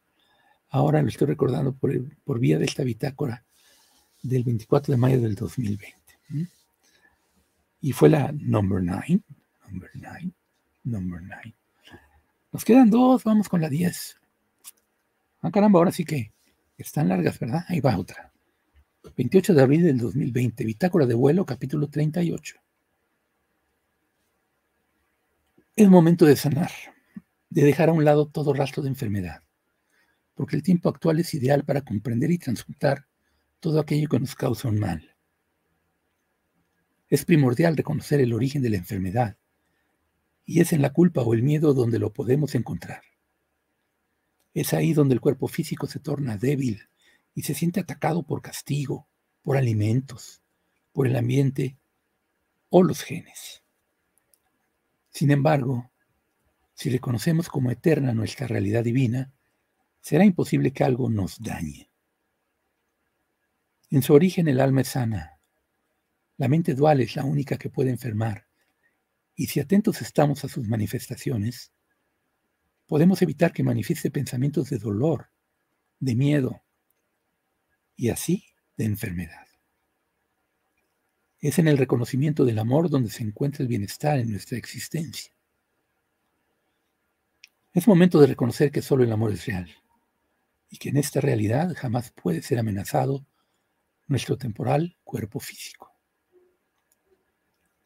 [0.71, 1.93] Ahora lo estoy recordando por,
[2.25, 3.45] por vía de esta bitácora
[4.23, 5.95] del 24 de mayo del 2020.
[7.81, 9.21] Y fue la number nine,
[9.69, 10.33] number nine,
[10.83, 11.55] number nine.
[12.51, 14.17] Nos quedan dos, vamos con la 10.
[15.43, 16.33] Ah, caramba, ahora sí que
[16.79, 17.65] están largas, ¿verdad?
[17.69, 18.34] Ahí va otra.
[19.13, 22.57] 28 de abril del 2020, Bitácora de vuelo, capítulo 38.
[25.77, 26.71] Es momento de sanar,
[27.51, 29.43] de dejar a un lado todo rastro de enfermedad,
[30.35, 33.07] porque el tiempo actual es ideal para comprender y transmutar
[33.61, 35.15] todo aquello que nos causa un mal.
[37.09, 39.37] Es primordial reconocer el origen de la enfermedad,
[40.47, 43.03] y es en la culpa o el miedo donde lo podemos encontrar.
[44.55, 46.89] Es ahí donde el cuerpo físico se torna débil
[47.35, 49.09] y se siente atacado por castigo,
[49.43, 50.43] por alimentos,
[50.93, 51.77] por el ambiente
[52.71, 53.63] o los genes.
[55.11, 55.91] Sin embargo,
[56.75, 59.33] si reconocemos como eterna nuestra realidad divina,
[60.01, 61.91] será imposible que algo nos dañe.
[63.91, 65.39] En su origen el alma es sana,
[66.37, 68.49] la mente dual es la única que puede enfermar,
[69.37, 71.73] y si atentos estamos a sus manifestaciones,
[72.87, 75.31] podemos evitar que manifieste pensamientos de dolor,
[76.01, 76.64] de miedo
[77.97, 78.45] y así
[78.77, 79.47] de enfermedad.
[81.41, 85.33] Es en el reconocimiento del amor donde se encuentra el bienestar en nuestra existencia.
[87.73, 89.71] Es momento de reconocer que solo el amor es real
[90.71, 93.27] y que en esta realidad jamás puede ser amenazado
[94.07, 95.93] nuestro temporal cuerpo físico.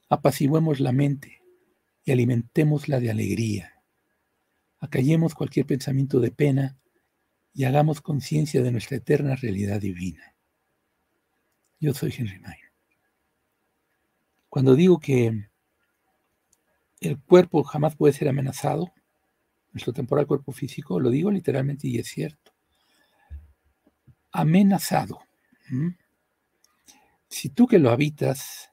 [0.09, 1.43] Apaciguemos la mente
[2.05, 3.83] y alimentémosla de alegría.
[4.79, 6.79] Acallemos cualquier pensamiento de pena
[7.55, 10.35] y hagamos conciencia de nuestra eterna realidad divina.
[11.81, 12.73] Yo soy Henry Mayer.
[14.49, 15.49] Cuando digo que
[17.01, 18.93] el cuerpo jamás puede ser amenazado,
[19.73, 22.53] nuestro temporal cuerpo físico, lo digo literalmente y es cierto.
[24.33, 25.21] Amenazado.
[27.29, 28.71] Si tú que lo habitas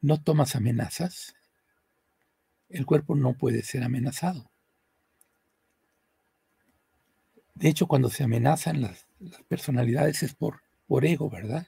[0.00, 1.34] no tomas amenazas,
[2.68, 4.51] el cuerpo no puede ser amenazado.
[7.54, 9.06] De hecho, cuando se amenazan las,
[9.48, 11.66] personalidades es por, por ego, ¿verdad?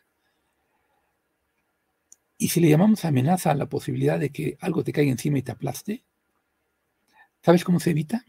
[2.36, 5.42] Y si le llamamos amenaza a la posibilidad de que algo te caiga encima y
[5.42, 6.04] te aplaste,
[7.42, 8.24] ¿sabes cómo se evita?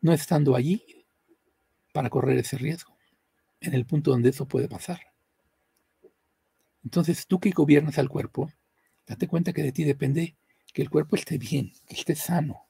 [0.00, 1.06] No estando allí
[1.92, 2.96] para correr ese riesgo,
[3.60, 5.00] en el punto donde eso puede pasar.
[6.84, 8.52] Entonces, tú que gobiernas al cuerpo,
[9.06, 10.36] date cuenta que de ti depende
[10.72, 12.65] que el cuerpo esté bien, que esté sano,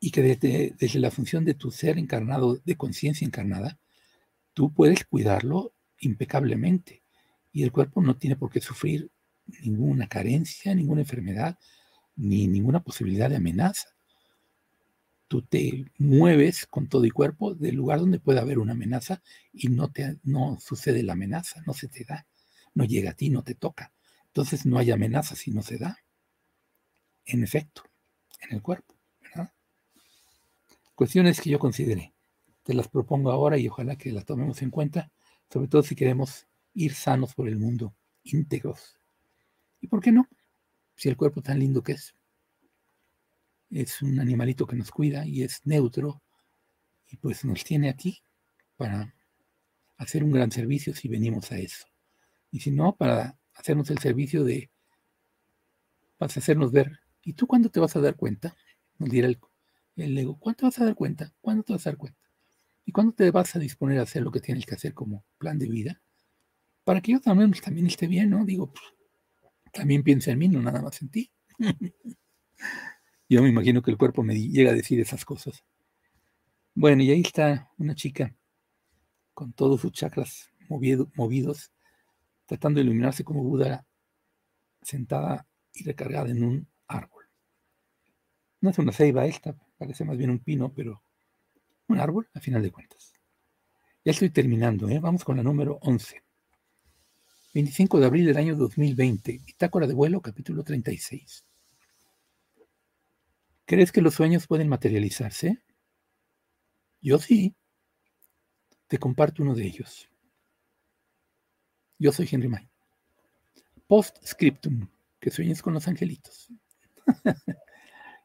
[0.00, 3.78] y que desde, la función de tu ser encarnado, de conciencia encarnada,
[4.54, 7.02] tú puedes cuidarlo impecablemente
[7.52, 9.10] y el cuerpo no tiene por qué sufrir
[9.62, 11.58] ninguna carencia, ninguna enfermedad,
[12.16, 13.88] ni ninguna posibilidad de amenaza.
[15.28, 19.68] Tú te mueves con todo el cuerpo del lugar donde puede haber una amenaza y
[19.68, 22.26] no, te, no sucede la amenaza, no se te da,
[22.74, 23.92] no llega a ti, no te toca.
[24.26, 25.98] Entonces no hay amenaza si no se da.
[27.24, 27.84] En efecto,
[28.40, 28.91] en el cuerpo.
[31.02, 32.14] Cuestiones que yo consideré.
[32.62, 35.10] Te las propongo ahora y ojalá que las tomemos en cuenta,
[35.52, 39.00] sobre todo si queremos ir sanos por el mundo, íntegros.
[39.80, 40.28] ¿Y por qué no?
[40.94, 42.14] Si el cuerpo tan lindo que es.
[43.68, 46.22] Es un animalito que nos cuida y es neutro
[47.08, 48.22] y pues nos tiene aquí
[48.76, 49.12] para
[49.96, 51.84] hacer un gran servicio si venimos a eso.
[52.52, 54.70] Y si no, para hacernos el servicio de,
[56.16, 57.00] para hacernos ver.
[57.24, 58.54] ¿Y tú cuándo te vas a dar cuenta?
[59.00, 59.40] Nos dirá el,
[59.96, 60.38] el ego.
[60.38, 61.32] ¿Cuándo vas a dar cuenta?
[61.40, 62.20] ¿Cuándo te vas a dar cuenta?
[62.84, 65.58] ¿Y cuándo te vas a disponer a hacer lo que tienes que hacer como plan
[65.58, 66.02] de vida?
[66.84, 68.44] Para que yo también, también esté bien, ¿no?
[68.44, 68.84] Digo, pues,
[69.72, 71.30] también piensa en mí, no nada más en ti.
[73.28, 75.64] Yo me imagino que el cuerpo me llega a decir esas cosas.
[76.74, 78.34] Bueno, y ahí está una chica
[79.32, 81.72] con todos sus chakras movidos,
[82.46, 83.86] tratando de iluminarse como Buda,
[84.82, 86.68] sentada y recargada en un.
[88.62, 91.02] No es una ceiba esta, parece más bien un pino, pero
[91.88, 93.12] un árbol a final de cuentas.
[94.04, 95.00] Ya estoy terminando, ¿eh?
[95.00, 96.22] vamos con la número 11.
[97.54, 101.44] 25 de abril del año 2020, Bitácora de vuelo, capítulo 36.
[103.64, 105.60] ¿Crees que los sueños pueden materializarse?
[107.00, 107.56] Yo sí.
[108.86, 110.08] Te comparto uno de ellos.
[111.98, 112.70] Yo soy Henry May.
[113.88, 116.48] Postscriptum, que sueñes con los angelitos.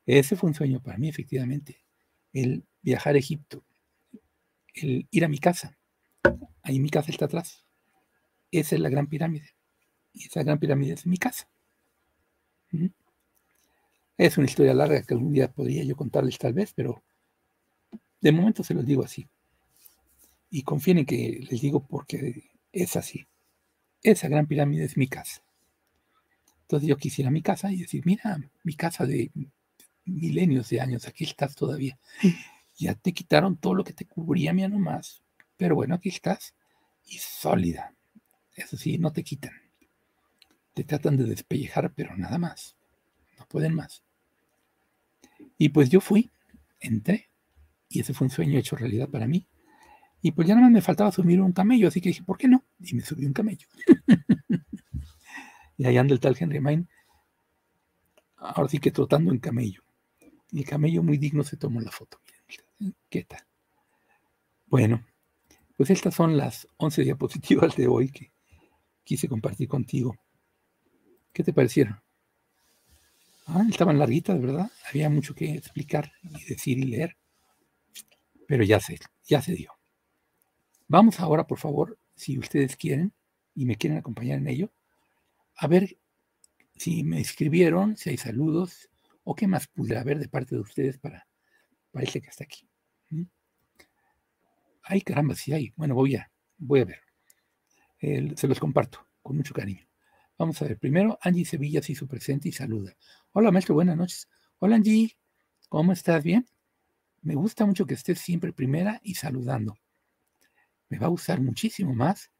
[0.08, 1.84] Ese fue un sueño para mí, efectivamente.
[2.32, 3.64] El viajar a Egipto,
[4.74, 5.78] el ir a mi casa.
[6.64, 7.66] Ahí mi casa está atrás.
[8.50, 9.54] Esa es la gran pirámide.
[10.14, 11.50] Y esa gran pirámide es mi casa.
[14.18, 17.04] Es una historia larga que algún día podría yo contarles tal vez, pero
[18.22, 19.28] de momento se los digo así.
[20.50, 23.28] Y confíen en que les digo porque es así.
[24.02, 25.42] Esa gran pirámide es mi casa.
[26.62, 29.32] Entonces yo quisiera mi casa y decir, mira, mi casa de
[30.08, 31.98] milenios de años, aquí estás todavía.
[32.78, 35.22] Ya te quitaron todo lo que te cubría, mía nomás.
[35.58, 36.54] Pero bueno, aquí estás
[37.06, 37.94] y sólida.
[38.56, 39.54] Eso sí, no te quitan.
[40.74, 42.76] Te tratan de despellejar, pero nada más.
[43.40, 44.04] No pueden más.
[45.58, 46.32] Y pues yo fui,
[46.80, 47.30] entré,
[47.90, 49.48] y ese fue un sueño hecho realidad para mí.
[50.22, 52.48] Y pues ya nada más me faltaba subir un camello, así que dije, ¿por qué
[52.48, 52.64] no?
[52.80, 53.68] Y me subí un camello.
[55.78, 56.88] y ahí anda el tal Henry Main,
[58.36, 59.87] ahora sí que trotando en camello.
[60.54, 62.20] El camello muy digno se tomó la foto.
[63.10, 63.42] ¿Qué tal?
[64.68, 65.06] Bueno,
[65.76, 68.32] pues estas son las 11 diapositivas de hoy que
[69.04, 70.16] quise compartir contigo.
[71.34, 72.02] ¿Qué te parecieron?
[73.46, 74.70] Ah, estaban larguitas, ¿verdad?
[74.90, 77.16] Había mucho que explicar y decir y leer.
[78.48, 79.72] Pero ya se, ya se dio.
[80.88, 83.14] Vamos ahora, por favor, si ustedes quieren
[83.56, 84.72] y me quieren acompañar en ello,
[85.56, 85.98] a ver
[86.76, 88.90] si me escribieron, si hay saludos
[89.30, 91.28] o qué más pudiera haber de parte de ustedes para,
[91.92, 92.68] parece que está aquí.
[94.84, 95.74] Ay, caramba, sí hay.
[95.76, 97.08] Bueno, voy a, voy a ver
[98.00, 99.88] se los comparto con mucho cariño.
[100.38, 102.96] Vamos a ver, primero Angie Sevilla se hizo presente y saluda.
[103.32, 104.30] Hola maestro, buenas noches.
[104.60, 105.18] Hola Angie,
[105.68, 106.24] ¿cómo estás?
[106.24, 106.48] ¿Bien?
[107.22, 109.78] Me gusta mucho que estés siempre primera y saludando.
[110.90, 112.32] Me va a gustar muchísimo más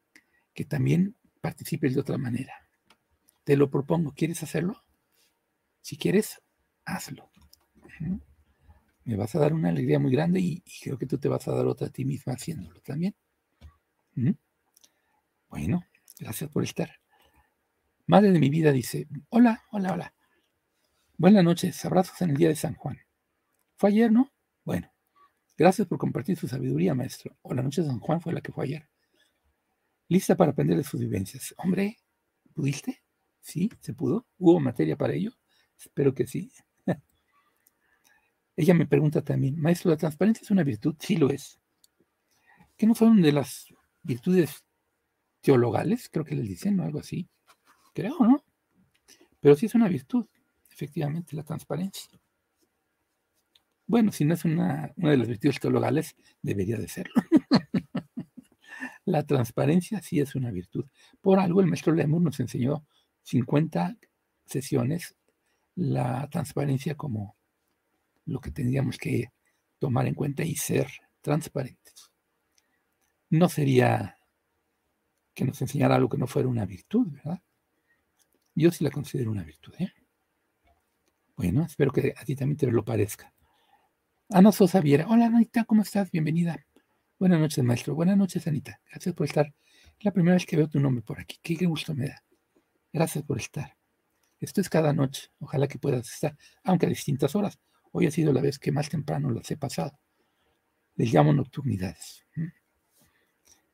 [0.54, 2.54] que también participes de otra manera.
[3.44, 4.84] Te lo propongo, ¿quieres hacerlo?
[5.82, 6.42] Si quieres,
[6.88, 7.30] hazlo.
[9.04, 11.56] Me vas a dar una alegría muy grande y, creo que tú te vas a
[11.56, 13.16] dar otra a ti misma haciéndolo también.
[15.50, 15.84] Bueno,
[16.20, 16.92] gracias por estar.
[18.06, 20.14] Madre de mi vida dice, hola, hola, hola.
[21.18, 22.98] Buenas noches, abrazos en el día de San Juan.
[23.76, 24.32] ¿Fue ayer, no?
[24.64, 24.92] Bueno,
[25.58, 27.38] gracias por compartir su sabiduría, maestro.
[27.42, 28.90] O la noche de San Juan fue la que fue ayer.
[30.10, 31.54] Lista para aprender de sus vivencias.
[31.58, 31.98] Hombre,
[32.54, 33.04] ¿pudiste?
[33.42, 34.26] Sí, se pudo.
[34.38, 35.32] ¿Hubo materia para ello?
[35.78, 36.52] Espero que sí.
[38.58, 40.96] Ella me pregunta también, maestro, ¿la transparencia es una virtud?
[41.00, 41.60] Sí lo es.
[42.76, 43.68] ¿Qué no son de las
[44.04, 44.66] virtudes
[45.48, 47.30] teologales, creo que les dicen, o algo así.
[47.94, 48.44] Creo, ¿no?
[49.40, 50.26] Pero sí es una virtud,
[50.70, 52.20] efectivamente, la transparencia.
[53.86, 57.14] Bueno, si no es una, de las virtudes teologales, debería de serlo.
[59.06, 60.86] la transparencia sí es una virtud.
[61.22, 62.86] Por algo el maestro Lemur nos enseñó
[63.24, 63.96] 50
[64.46, 65.16] sesiones
[65.76, 67.37] la transparencia como
[68.28, 69.32] lo que tendríamos que
[69.80, 70.88] tomar en cuenta y ser
[71.22, 72.12] transparentes.
[73.30, 74.18] no sería
[75.34, 77.42] que nos enseñara algo que no fuera una virtud, ¿verdad?
[78.56, 79.74] Yo sí la considero una virtud.
[79.78, 79.92] ¿eh?
[81.36, 83.32] Bueno, espero que a ti también te lo parezca.
[84.30, 85.06] Ana Sosa Viera.
[85.08, 86.10] Hola, Anita, ¿cómo estás?
[86.10, 86.66] Bienvenida.
[87.20, 87.94] Buenas noches, maestro.
[87.94, 88.82] Buenas noches, Anita.
[88.90, 89.54] Gracias por estar.
[90.00, 91.38] Es la primera vez que veo tu nombre por aquí.
[91.42, 92.24] Qué gusto me da.
[92.92, 93.78] Gracias por estar.
[94.40, 95.30] Esto es cada noche.
[95.40, 97.60] Ojalá que puedas estar, aunque a distintas horas.
[98.00, 99.98] Hoy ha sido la vez que más temprano las he pasado.
[100.98, 102.28] Les llamo nocturnidades.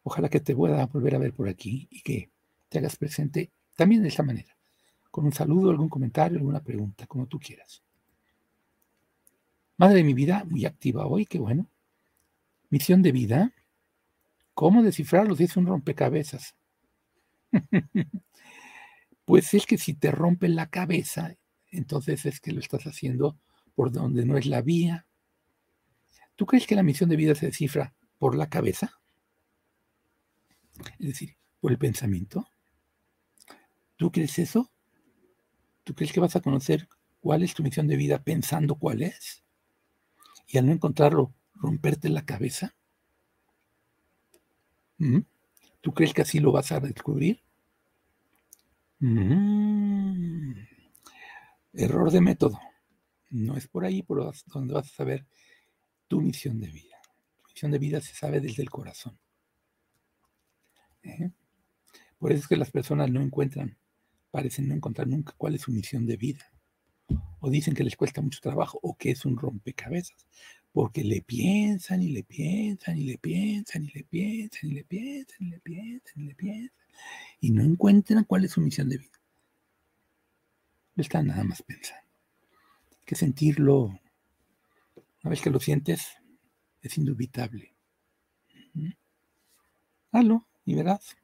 [0.03, 2.31] Ojalá que te pueda volver a ver por aquí y que
[2.69, 4.55] te hagas presente también de esta manera,
[5.11, 7.83] con un saludo, algún comentario, alguna pregunta, como tú quieras.
[9.75, 11.67] Madre de mi vida, muy activa hoy, qué bueno.
[12.69, 13.53] Misión de vida.
[14.53, 16.55] ¿Cómo descifrarlo si es un rompecabezas?
[19.25, 21.35] pues es que si te rompe la cabeza,
[21.71, 23.37] entonces es que lo estás haciendo
[23.75, 25.07] por donde no es la vía.
[26.35, 28.99] ¿Tú crees que la misión de vida se descifra por la cabeza?
[30.99, 32.47] Es decir, por el pensamiento.
[33.95, 34.71] ¿Tú crees eso?
[35.83, 36.87] ¿Tú crees que vas a conocer
[37.19, 39.43] cuál es tu misión de vida pensando cuál es?
[40.47, 42.75] Y al no encontrarlo, romperte la cabeza.
[44.97, 45.19] ¿Mm?
[45.81, 47.41] ¿Tú crees que así lo vas a descubrir?
[48.99, 50.53] Mm.
[51.73, 52.59] Error de método.
[53.33, 55.25] No es por ahí por donde vas a saber
[56.07, 57.01] tu misión de vida.
[57.41, 59.17] Tu misión de vida se sabe desde el corazón.
[62.19, 63.75] Por eso es que las personas no encuentran,
[64.29, 66.45] parecen no encontrar nunca cuál es su misión de vida.
[67.39, 70.27] O dicen que les cuesta mucho trabajo o que es un rompecabezas,
[70.71, 75.37] porque le piensan y le piensan y le piensan y le piensan y le piensan
[75.39, 76.71] y le piensan y le piensan
[77.41, 79.19] y no encuentran cuál es su misión de vida.
[80.95, 82.12] Están nada más pensando.
[83.05, 83.99] Que sentirlo.
[85.23, 86.17] Una vez que lo sientes,
[86.81, 87.75] es indubitable.
[90.11, 91.15] Hazlo y verás.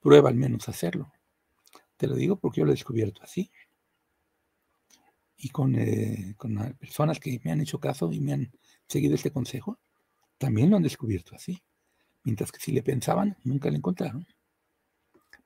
[0.00, 1.12] Prueba al menos hacerlo.
[1.96, 3.50] Te lo digo porque yo lo he descubierto así.
[5.36, 8.52] Y con, eh, con personas que me han hecho caso y me han
[8.86, 9.78] seguido este consejo,
[10.38, 11.62] también lo han descubierto así.
[12.24, 14.26] Mientras que si le pensaban, nunca le encontraron.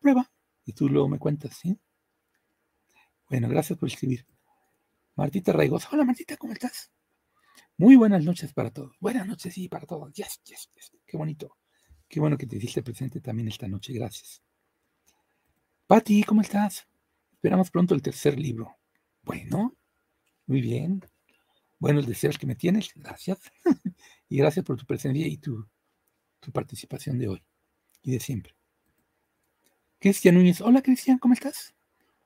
[0.00, 0.30] Prueba
[0.64, 1.78] y tú luego me cuentas, ¿sí?
[3.28, 4.26] Bueno, gracias por escribir.
[5.16, 5.88] Martita Raigos.
[5.90, 6.92] Hola Martita, ¿cómo estás?
[7.78, 8.94] Muy buenas noches para todos.
[9.00, 10.12] Buenas noches, sí, para todos.
[10.12, 10.92] Yes, yes, yes.
[11.06, 11.56] Qué bonito.
[12.06, 13.94] Qué bueno que te hiciste presente también esta noche.
[13.94, 14.42] Gracias.
[15.86, 16.86] Pati, ¿cómo estás?
[17.32, 18.76] Esperamos pronto el tercer libro.
[19.22, 19.74] Bueno,
[20.46, 21.02] muy bien.
[21.78, 22.90] Buenos deseos que me tienes.
[22.94, 23.38] Gracias.
[24.28, 25.66] y gracias por tu presencia y tu,
[26.40, 27.44] tu participación de hoy
[28.02, 28.54] y de siempre.
[29.98, 30.60] Cristian Núñez.
[30.60, 31.74] Hola, Cristian, ¿cómo estás?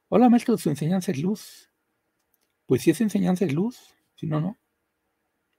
[0.09, 1.69] Hola, maestro, su enseñanza es luz.
[2.70, 4.56] Pues si es enseñanza es luz, si no, no.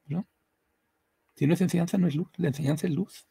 [0.05, 0.25] ¿No?
[1.35, 2.29] Si no es enseñanza, no es luz.
[2.37, 3.27] La enseñanza es luz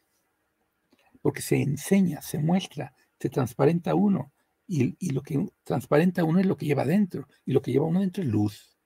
[1.23, 4.31] porque se enseña, se muestra, se transparenta uno,
[4.67, 7.97] y, lo que transparenta uno es lo que lleva adentro, y lo que lleva uno
[7.97, 8.77] adentro es luz.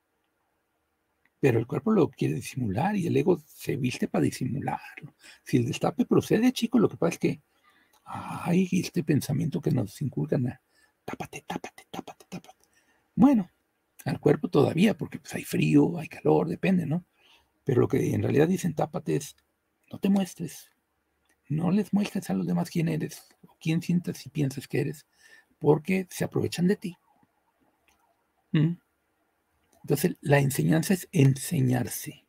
[1.41, 5.13] Pero el cuerpo lo quiere disimular y el ego se viste para disimularlo.
[5.43, 7.41] Si el destape procede, chicos, lo que pasa es que
[8.05, 10.57] hay este pensamiento que nos inculcan
[11.03, 12.65] tápate, tápate, tápate, tápate.
[13.13, 13.49] Bueno,
[14.05, 17.05] al cuerpo todavía, porque pues hay frío, hay calor, depende, ¿no?
[17.63, 19.35] Pero lo que en realidad dicen tápate es,
[19.91, 20.71] no te muestres,
[21.49, 25.05] no les muestres a los demás quién eres o quién sientas y piensas que eres,
[25.59, 26.97] porque se aprovechan de ti.
[28.51, 28.77] ¿Mm?
[29.83, 32.25] Entonces, la enseñanza es enseñarse.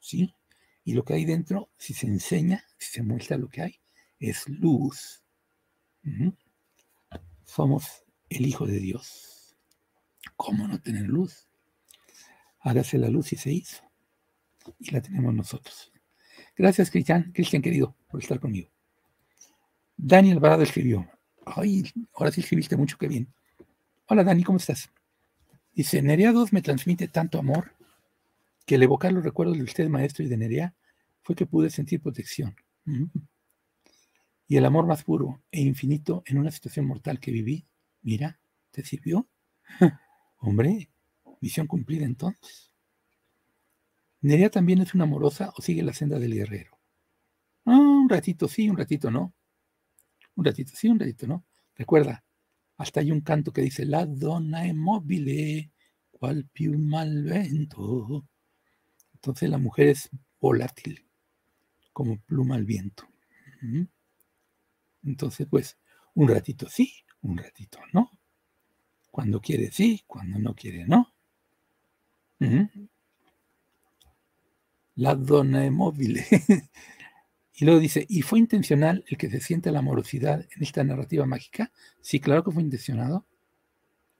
[0.00, 0.34] ¿Sí?
[0.84, 3.80] Y lo que hay dentro, si se enseña, si se muestra lo que hay,
[4.18, 5.22] es luz.
[7.44, 9.41] Somos el Hijo de Dios.
[10.44, 11.46] ¿Cómo no tener luz?
[12.58, 13.84] Hágase la luz y se hizo.
[14.80, 15.92] Y la tenemos nosotros.
[16.56, 17.30] Gracias, Cristian.
[17.32, 18.68] Cristian, querido por estar conmigo.
[19.96, 21.08] Daniel Alvarado escribió,
[21.46, 21.84] ay,
[22.14, 23.32] ahora sí escribiste mucho, qué bien.
[24.08, 24.90] Hola Dani, ¿cómo estás?
[25.74, 27.76] Dice, Nerea 2 me transmite tanto amor
[28.66, 30.74] que al evocar los recuerdos de usted, maestro, y de Nerea,
[31.22, 32.56] fue que pude sentir protección.
[34.48, 37.64] Y el amor más puro e infinito en una situación mortal que viví,
[38.02, 38.40] mira,
[38.72, 39.28] ¿te sirvió?
[40.42, 40.90] Hombre,
[41.40, 42.72] misión cumplida entonces.
[44.20, 46.78] Nerea también es una amorosa o sigue la senda del guerrero.
[47.64, 49.32] Ah, un ratito sí, un ratito no.
[50.34, 51.44] Un ratito sí, un ratito no.
[51.76, 52.24] Recuerda,
[52.76, 55.70] hasta hay un canto que dice, la donna è mobile,
[56.10, 58.26] cual piuma al vento.
[59.14, 61.06] Entonces la mujer es volátil,
[61.92, 63.04] como pluma al viento.
[65.04, 65.78] Entonces, pues,
[66.14, 68.10] un ratito sí, un ratito no.
[69.12, 71.12] Cuando quiere sí, cuando no quiere no.
[74.96, 76.24] La donna è mobile.
[77.54, 81.26] Y luego dice, ¿y fue intencional el que se siente la amorosidad en esta narrativa
[81.26, 81.70] mágica?
[82.00, 83.26] Sí, claro que fue intencionado.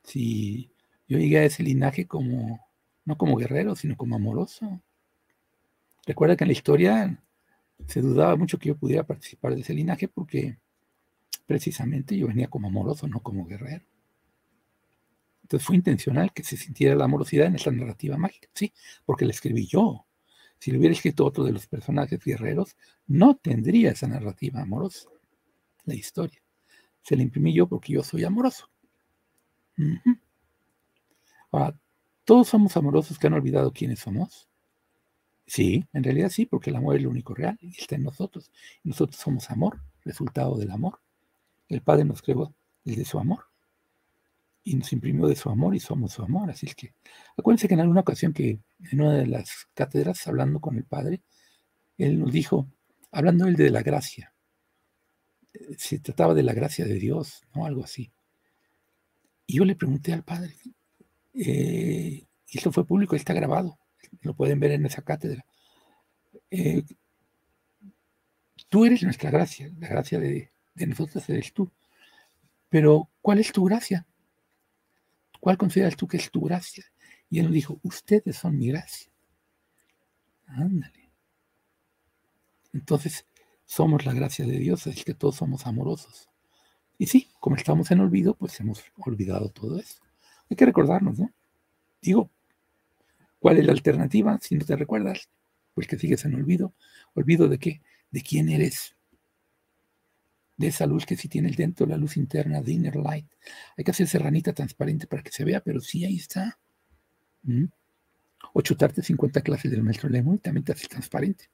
[0.04, 0.70] Sí,
[1.08, 2.60] yo llegué a ese linaje como,
[3.06, 4.82] no como guerrero, sino como amoroso.
[6.06, 7.24] Recuerda que en la historia
[7.88, 10.58] se dudaba mucho que yo pudiera participar de ese linaje porque
[11.46, 13.84] precisamente yo venía como amoroso, no como guerrero.
[15.52, 18.72] Entonces fue intencional que se sintiera la amorosidad en esta narrativa mágica, sí,
[19.04, 20.06] porque la escribí yo.
[20.58, 22.74] Si lo hubiera escrito otro de los personajes guerreros,
[23.06, 25.10] no tendría esa narrativa amorosa,
[25.84, 26.40] la historia.
[27.02, 28.70] Se la imprimí yo porque yo soy amoroso.
[31.50, 31.78] Ahora,
[32.24, 34.48] ¿todos somos amorosos que han olvidado quiénes somos?
[35.46, 38.50] Sí, en realidad sí, porque el amor es lo único real y está en nosotros.
[38.84, 41.02] Nosotros somos amor, resultado del amor.
[41.68, 43.51] El Padre nos creó desde su amor
[44.64, 46.50] y nos imprimió de su amor y somos su amor.
[46.50, 46.94] Así es que
[47.36, 48.60] acuérdense que en alguna ocasión que
[48.90, 51.22] en una de las cátedras, hablando con el Padre,
[51.98, 52.68] él nos dijo,
[53.10, 54.32] hablando él de la gracia,
[55.52, 57.66] eh, se trataba de la gracia de Dios, ¿no?
[57.66, 58.12] Algo así.
[59.46, 60.56] Y yo le pregunté al Padre,
[61.34, 63.78] eh, y esto fue público, está grabado,
[64.22, 65.44] lo pueden ver en esa cátedra.
[66.50, 66.84] Eh,
[68.68, 71.70] tú eres nuestra gracia, la gracia de, de nosotros eres tú.
[72.68, 74.06] Pero, ¿cuál es tu gracia?
[75.42, 76.84] ¿Cuál consideras tú que es tu gracia?
[77.28, 79.10] Y él nos dijo, ustedes son mi gracia.
[80.46, 81.10] Ándale.
[82.72, 83.26] Entonces,
[83.64, 86.30] somos la gracia de Dios, es que todos somos amorosos.
[86.96, 90.00] Y sí, como estamos en olvido, pues hemos olvidado todo eso.
[90.48, 91.32] Hay que recordarnos, ¿no?
[92.00, 92.30] Digo,
[93.40, 95.28] ¿cuál es la alternativa si no te recuerdas?
[95.74, 96.72] Pues que sigues en olvido.
[97.14, 97.82] ¿Olvido de qué?
[98.12, 98.94] De quién eres
[100.62, 103.26] de esa luz que sí tienes dentro, la luz interna, de inner light.
[103.76, 106.58] Hay que hacer serranita transparente para que se vea, pero sí ahí está.
[107.42, 107.64] ¿Mm?
[108.54, 111.50] O chutarte 50 clases del maestro Lemon y también te hace transparente,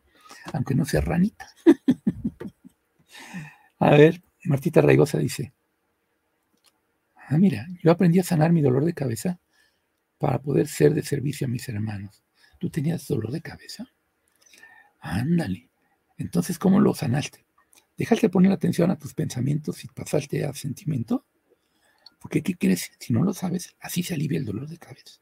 [0.52, 1.48] aunque no sea ranita.
[3.78, 5.54] a ver, Martita Raigosa dice,
[7.16, 9.40] ah, mira, yo aprendí a sanar mi dolor de cabeza
[10.18, 12.22] para poder ser de servicio a mis hermanos.
[12.58, 13.86] ¿Tú tenías dolor de cabeza?
[15.00, 15.70] Ándale.
[16.18, 17.47] Entonces, ¿cómo lo sanaste?
[17.98, 21.26] Dejaste de poner atención a tus pensamientos y pasaste a sentimiento.
[22.20, 22.92] Porque, ¿qué crees?
[23.00, 25.20] Si no lo sabes, así se alivia el dolor de cabeza.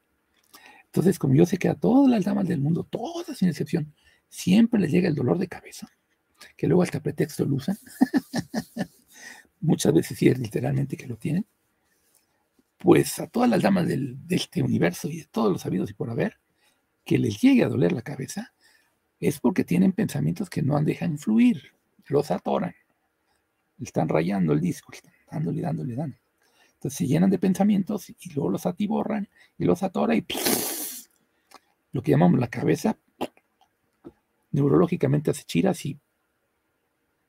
[0.85, 3.95] Entonces, como yo sé que a todas las damas del mundo, todas sin excepción,
[4.29, 5.89] siempre les llega el dolor de cabeza,
[6.55, 7.77] que luego hasta pretexto lo usan.
[9.59, 11.47] Muchas veces sí es literalmente que lo tienen.
[12.77, 16.11] Pues a todas las damas de este universo y de todos los sabidos y por
[16.11, 16.37] haber,
[17.03, 18.53] que les llegue a doler la cabeza,
[19.19, 21.76] es porque tienen pensamientos que no han dejan fluir
[22.09, 22.75] los atoran,
[23.79, 26.21] están rayando el disco, están dándole, dándole, dándole.
[26.73, 29.27] Entonces se llenan de pensamientos y luego los atiborran
[29.57, 30.25] y los atora y
[31.91, 32.97] lo que llamamos la cabeza
[34.51, 35.99] neurológicamente hace chiras y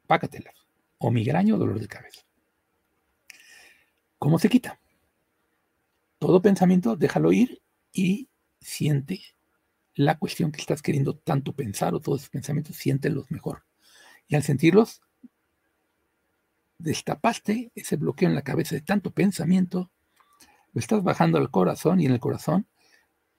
[0.07, 0.55] pácatelas.
[0.99, 2.23] O migraña o dolor de cabeza.
[4.19, 4.81] ¿Cómo se quita?
[6.19, 7.63] Todo pensamiento, déjalo ir
[7.93, 8.29] y
[8.61, 9.21] siente
[9.95, 13.63] la cuestión que estás queriendo tanto pensar o todos esos pensamientos, siéntelos mejor.
[14.29, 15.01] Y al sentirlos,
[16.79, 19.91] destapaste ese bloqueo en la cabeza de tanto pensamiento,
[20.73, 22.69] lo estás bajando al corazón y en el corazón,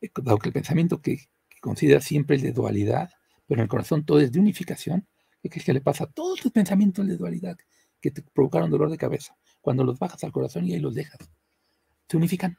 [0.02, 1.30] eh, dado que el pensamiento que,
[1.62, 3.10] considera siempre es de dualidad,
[3.46, 5.08] pero en el corazón todo es de unificación,
[5.42, 7.58] ¿qué es que le pasa a todos tus pensamientos de dualidad
[8.00, 9.36] que te provocaron dolor de cabeza?
[9.60, 11.20] Cuando los bajas al corazón y ahí los dejas,
[12.08, 12.58] se unifican.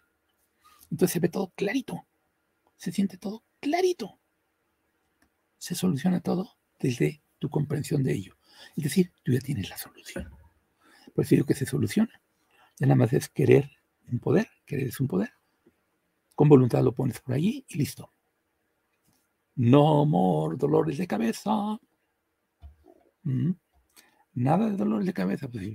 [0.91, 2.07] Entonces se ve todo clarito,
[2.77, 4.19] se siente todo clarito.
[5.59, 8.37] Se soluciona todo desde tu comprensión de ello.
[8.77, 10.31] Es decir, tú ya tienes la solución.
[11.15, 12.23] Por eso digo que se soluciona.
[12.79, 13.69] Ya nada más es querer
[14.11, 15.31] un poder, querer es un poder.
[16.37, 18.13] Con voluntad lo pones por allí y listo.
[19.57, 21.79] No more dolores de cabeza.
[23.25, 23.51] Mm.
[24.35, 25.49] Nada de dolores de cabeza.
[25.49, 25.73] Pues,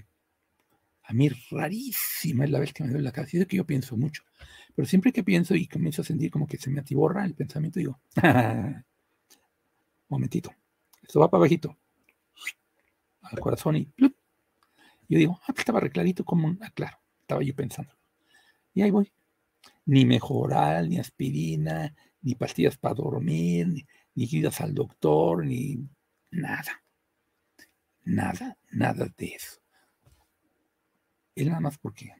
[1.04, 3.38] a mí rarísima es la vez que me duele la cabeza.
[3.38, 4.24] Y es que yo pienso mucho.
[4.76, 7.80] Pero siempre que pienso y comienzo a sentir como que se me atiborra el pensamiento,
[7.80, 8.00] digo,
[10.10, 10.52] momentito,
[11.08, 11.78] esto va para abajito,
[13.22, 13.94] al corazón y
[15.08, 17.94] yo digo, ah, pues estaba reclarito como, ah, claro, estaba yo pensando.
[18.74, 19.12] Y ahí voy.
[19.86, 23.86] Ni mejoral, ni aspirina, ni pastillas para dormir, ni,
[24.16, 25.88] ni al doctor, ni
[26.32, 26.84] nada.
[28.04, 29.60] Nada, nada de eso.
[31.36, 32.12] Es nada más porque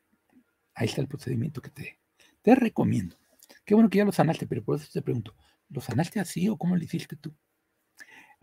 [0.76, 2.00] ahí está el procedimiento que te,
[2.42, 3.18] te recomiendo.
[3.64, 5.36] Qué bueno que ya lo sanaste, pero por eso te pregunto,
[5.70, 7.34] ¿lo sanaste así o cómo lo hiciste tú?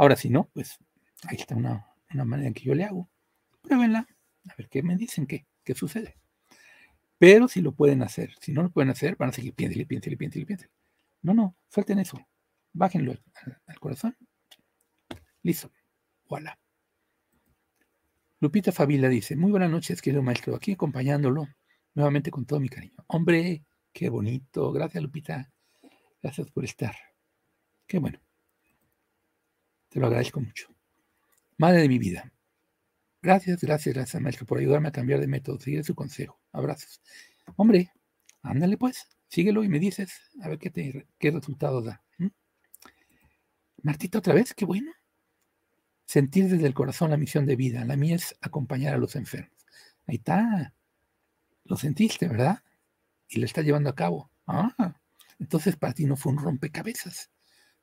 [0.03, 0.81] Ahora, si no, pues
[1.29, 3.09] ahí está una, manera en que yo le hago.
[3.63, 4.09] Pruébenla,
[4.49, 6.19] a ver qué me dicen, qué, qué sucede.
[7.19, 10.17] Pero si lo pueden hacer, si no lo pueden hacer, van a seguir piénsele, piénsele,
[10.17, 10.73] piénsele, piénsele.
[11.23, 12.19] No, no, suelten eso.
[12.73, 13.15] Bájenlo
[13.69, 14.17] al, corazón.
[15.45, 15.71] Listo.
[16.29, 16.59] Voilà.
[18.41, 21.47] Lupita Favila dice, muy buenas noches, querido maestro, aquí acompañándolo
[21.95, 23.05] nuevamente con todo mi cariño.
[23.07, 24.73] Hombre, qué bonito.
[24.73, 25.53] Gracias, Lupita.
[26.21, 26.97] Gracias por estar.
[27.87, 28.19] Qué bueno.
[29.93, 30.69] Te lo agradezco mucho.
[31.59, 32.33] Madre de mi vida.
[33.21, 36.41] Gracias, gracias, gracias, maestro, por ayudarme a cambiar de método, seguir su consejo.
[36.51, 37.03] Abrazos.
[37.57, 37.93] Hombre,
[38.43, 42.03] ándale pues, síguelo y me dices a ver qué, te, qué resultado da.
[43.83, 44.93] Martita, otra vez, qué bueno.
[46.07, 47.85] Sentir desde el corazón la misión de vida.
[47.85, 49.67] La mía es acompañar a los enfermos.
[50.07, 50.73] Ahí está.
[51.65, 52.63] Lo sentiste, ¿verdad?
[53.29, 54.31] Y lo estás llevando a cabo.
[54.47, 54.97] Ah,
[55.39, 57.31] entonces para ti no fue un rompecabezas.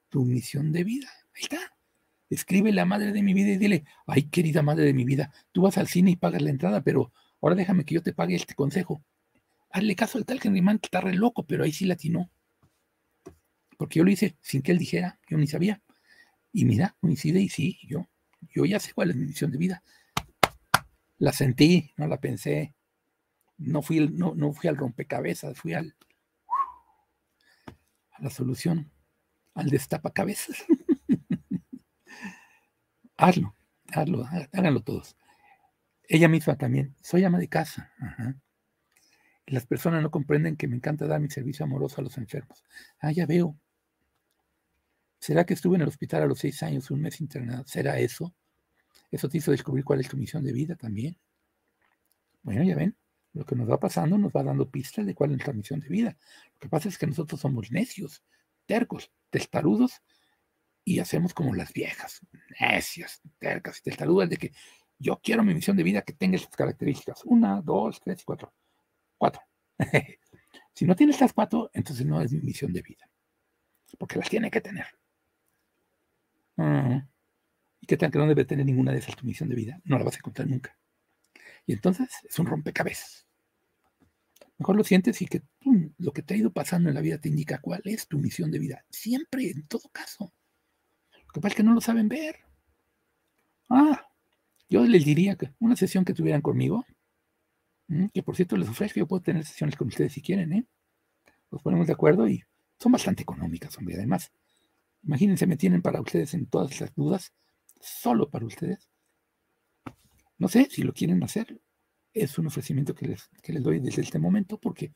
[0.10, 1.10] Tu misión de vida.
[1.36, 1.60] Ahí está.
[2.30, 5.64] Escribe la madre de mi vida y dile, ay querida madre de mi vida, tú
[5.64, 7.12] vas al cine y pagas la entrada, pero
[7.42, 9.04] ahora déjame que yo te pague este consejo.
[9.72, 12.30] Hazle caso al tal Henry Mann que está re loco, pero ahí sí latinó.
[13.78, 15.82] Porque yo lo hice sin que él dijera, yo ni sabía.
[16.52, 18.08] Y mira, coincide y sí, yo,
[18.50, 19.84] yo ya sé cuál es mi misión de vida.
[21.18, 22.76] La sentí, no la pensé.
[23.58, 25.96] No fui, no, no fui al rompecabezas, fui al,
[28.12, 28.92] a la solución,
[29.54, 30.66] al destapacabezas.
[33.20, 33.54] hazlo,
[33.92, 35.16] hazlo, háganlo todos.
[36.08, 37.92] Ella misma también, soy ama de casa.
[39.46, 42.64] las personas no comprenden que me encanta dar mi servicio amoroso a los enfermos.
[43.00, 43.60] Ah, ya veo.
[45.20, 47.66] ¿Será que estuve en el hospital a los seis años, un mes internado?
[47.68, 48.34] ¿Será eso?
[49.12, 51.18] ¿Eso te hizo descubrir cuál es tu misión de vida también?
[52.42, 52.96] Bueno, ya ven,
[53.34, 55.90] lo que nos va pasando nos va dando pistas de cuál es nuestra misión de
[55.90, 56.18] vida.
[56.54, 58.24] Lo que pasa es que nosotros somos necios,
[58.66, 60.02] tercos, testarudos
[60.84, 62.22] y hacemos como las viejas,
[62.60, 64.52] necias, tercas y testarudas de que
[64.98, 67.24] yo quiero mi misión de vida que tenga estas características.
[67.26, 68.54] Una, dos, tres y cuatro.
[69.18, 69.42] Cuatro.
[70.74, 73.10] si no tiene estas cuatro, entonces no es mi misión de vida.
[73.98, 74.86] Porque las tiene que tener.
[77.80, 79.80] ¿Y qué tal que no debe tener ninguna de esas tu misión de vida?
[79.86, 80.78] No la vas a encontrar nunca.
[81.66, 83.26] Y entonces es un rompecabezas.
[84.58, 85.42] Mejor lo sientes y que
[85.98, 88.52] lo que te ha ido pasando en la vida te indica cuál es tu misión
[88.52, 88.86] de vida.
[88.90, 90.34] Siempre, en todo caso.
[91.30, 92.38] Lo que pasa es que no lo saben ver.
[93.70, 94.04] Ah,
[94.68, 96.86] yo les diría que una sesión que tuvieran conmigo,
[98.14, 100.66] que por cierto les ofrezco, yo puedo tener sesiones con ustedes si quieren, ¿eh?
[101.52, 102.44] Nos ponemos de acuerdo y
[102.80, 103.96] son bastante económicas, hombre.
[103.96, 104.32] Además,
[105.04, 107.34] imagínense, me tienen para ustedes en todas las dudas,
[107.80, 108.90] solo para ustedes.
[110.40, 111.62] No sé si lo quieren hacer.
[112.12, 114.94] Es un ofrecimiento que les, que les doy desde este momento porque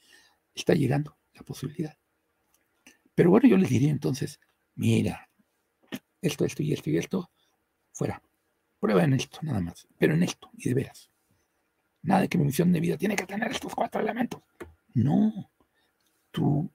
[0.55, 1.95] está llegando la posibilidad.
[3.13, 4.39] Pero bueno, yo les diría entonces,
[4.73, 5.29] mira,
[6.23, 7.29] esto, esto y esto y esto,
[7.91, 8.21] fuera.
[8.79, 9.87] Prueba en esto, nada más.
[9.97, 11.11] Pero en esto, y de veras.
[12.01, 14.41] Nada de que mi misión de vida tiene que tener estos cuatro elementos.
[14.93, 15.51] No.
[16.31, 16.69] Tu,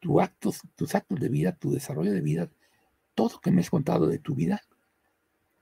[0.00, 2.50] tu actos, tus actos de vida, tu desarrollo de vida,
[3.14, 4.62] todo que me has contado de tu vida,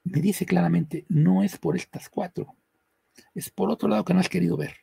[0.04, 2.54] me dice claramente, no es por estas cuatro.
[3.34, 4.76] Es por otro lado que no has querido ver.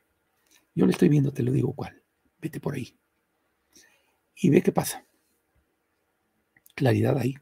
[0.74, 2.02] Yo le estoy viendo, te lo digo cuál.
[2.40, 2.98] Vete por ahí.
[4.36, 5.06] Y ve qué pasa.
[6.76, 7.36] Claridad ahí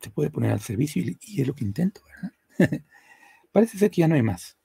[0.00, 2.32] se puede poner al servicio y, es lo que intento, ¿verdad?
[3.52, 4.56] Parece ser que ya no hay más.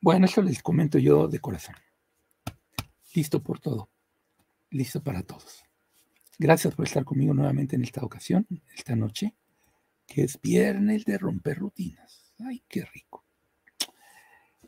[0.00, 1.74] Bueno, eso les comento yo de corazón.
[3.14, 3.90] Listo por todo.
[4.70, 5.64] Listo para todos.
[6.38, 9.34] Gracias por estar conmigo nuevamente en esta ocasión, esta noche,
[10.06, 12.32] que es viernes de romper rutinas.
[12.38, 13.24] Ay, qué rico.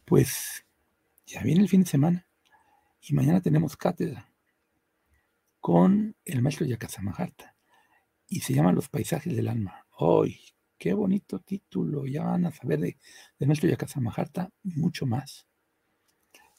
[0.05, 0.64] Pues
[1.27, 2.27] ya viene el fin de semana
[3.01, 4.33] y mañana tenemos cátedra
[5.61, 7.49] con el maestro Yakasamaharta
[8.31, 9.87] y se llama Los paisajes del alma.
[9.99, 10.41] ¡Ay,
[10.78, 12.07] qué bonito título!
[12.07, 12.97] Ya van a saber de,
[13.39, 15.47] de nuestro Yakasamaharta mucho más.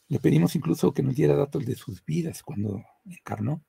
[0.10, 3.64] Le pedimos incluso que nos diera datos de sus vidas cuando encarnó.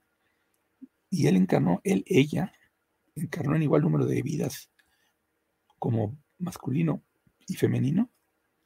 [1.09, 2.53] Y él encarnó, él, ella,
[3.15, 4.69] encarnó en igual número de vidas
[5.79, 7.05] como masculino
[7.47, 8.11] y femenino.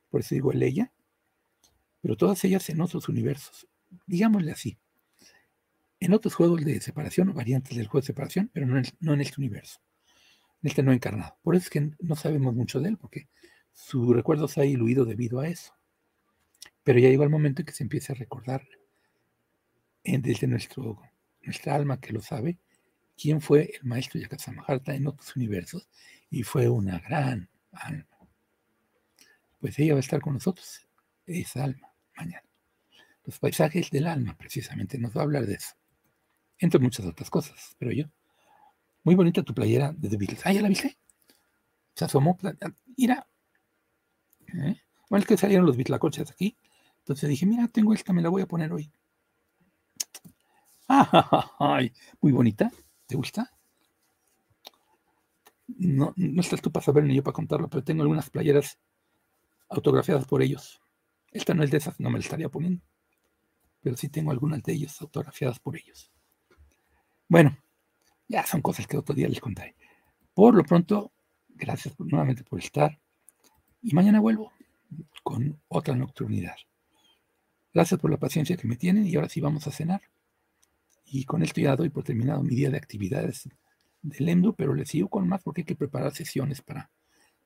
[0.09, 0.93] Por eso digo él, ella.
[2.01, 3.69] Pero todas ellas en otros universos.
[4.07, 4.79] Digámosle así
[6.01, 9.81] en otros juegos de separación variantes del juego de separación, pero no en, este universo,
[10.63, 11.37] en este no encarnado.
[11.43, 13.29] Por eso es que no sabemos mucho de él, porque
[13.73, 15.75] su recuerdo se ha diluido debido a eso.
[16.83, 18.67] Pero ya llegó el momento en que se empiece a recordar
[20.05, 21.01] desde nuestro,
[21.43, 22.59] nuestra alma que lo sabe,
[23.17, 25.89] quién fue el maestro Yakasamaharta en otros universos,
[26.31, 28.07] y fue una gran alma.
[29.59, 30.87] Pues ella va a estar con nosotros,
[31.27, 32.45] esa alma, mañana.
[33.25, 35.75] Los paisajes del alma, precisamente, nos va a hablar de eso
[36.59, 38.07] entre muchas otras cosas, pero yo.
[39.05, 40.43] Muy bonita tu playera de The Beatles.
[40.45, 40.99] Ah, ¿ya la viste?
[41.95, 42.37] Se asomó.
[42.97, 43.27] Mira.
[44.49, 44.77] ¿Eh?
[45.09, 46.57] Bueno, es que salieron los bitlacoches aquí.
[46.99, 48.91] Entonces dije, mira, tengo esta, me la voy a poner hoy.
[50.89, 52.71] Ah, ay, muy bonita.
[53.07, 53.57] ¿Te gusta?
[55.69, 58.79] no, no estás tú para saber ni yo para contarlo, pero tengo algunas playeras
[59.69, 60.81] autografiadas por ellos.
[61.33, 62.83] Esta no es de esas, no me la estaría poniendo,
[63.81, 66.13] pero sí tengo algunas de ellas autografiadas por ellos.
[67.29, 67.57] Bueno,
[68.29, 69.75] ya son cosas que otro día les contaré.
[70.35, 71.13] Por lo pronto,
[71.49, 72.99] gracias nuevamente por estar
[73.83, 74.53] y mañana vuelvo
[75.23, 76.57] con otra nocturnidad.
[77.75, 80.03] Gracias por la paciencia que me tienen y ahora sí vamos a cenar.
[81.05, 83.49] Y con esto ya doy por terminado mi día de actividades
[84.03, 86.91] del EMDU, pero les sigo con más porque hay que preparar sesiones para,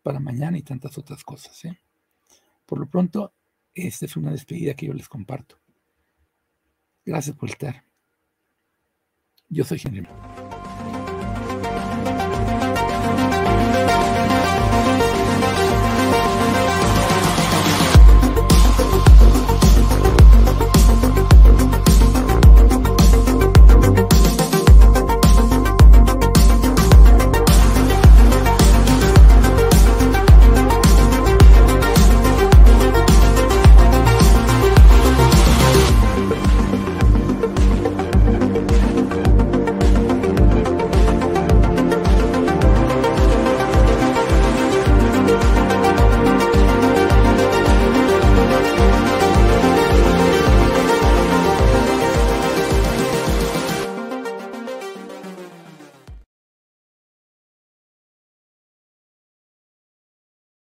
[0.03, 1.65] para mañana y tantas otras cosas.
[1.65, 1.79] ¿eh?
[2.67, 3.33] Por lo pronto,
[3.75, 5.57] esta es una despedida que yo les comparto.
[7.05, 7.90] Gracias por estar.
[9.53, 10.07] Yo soy Henry.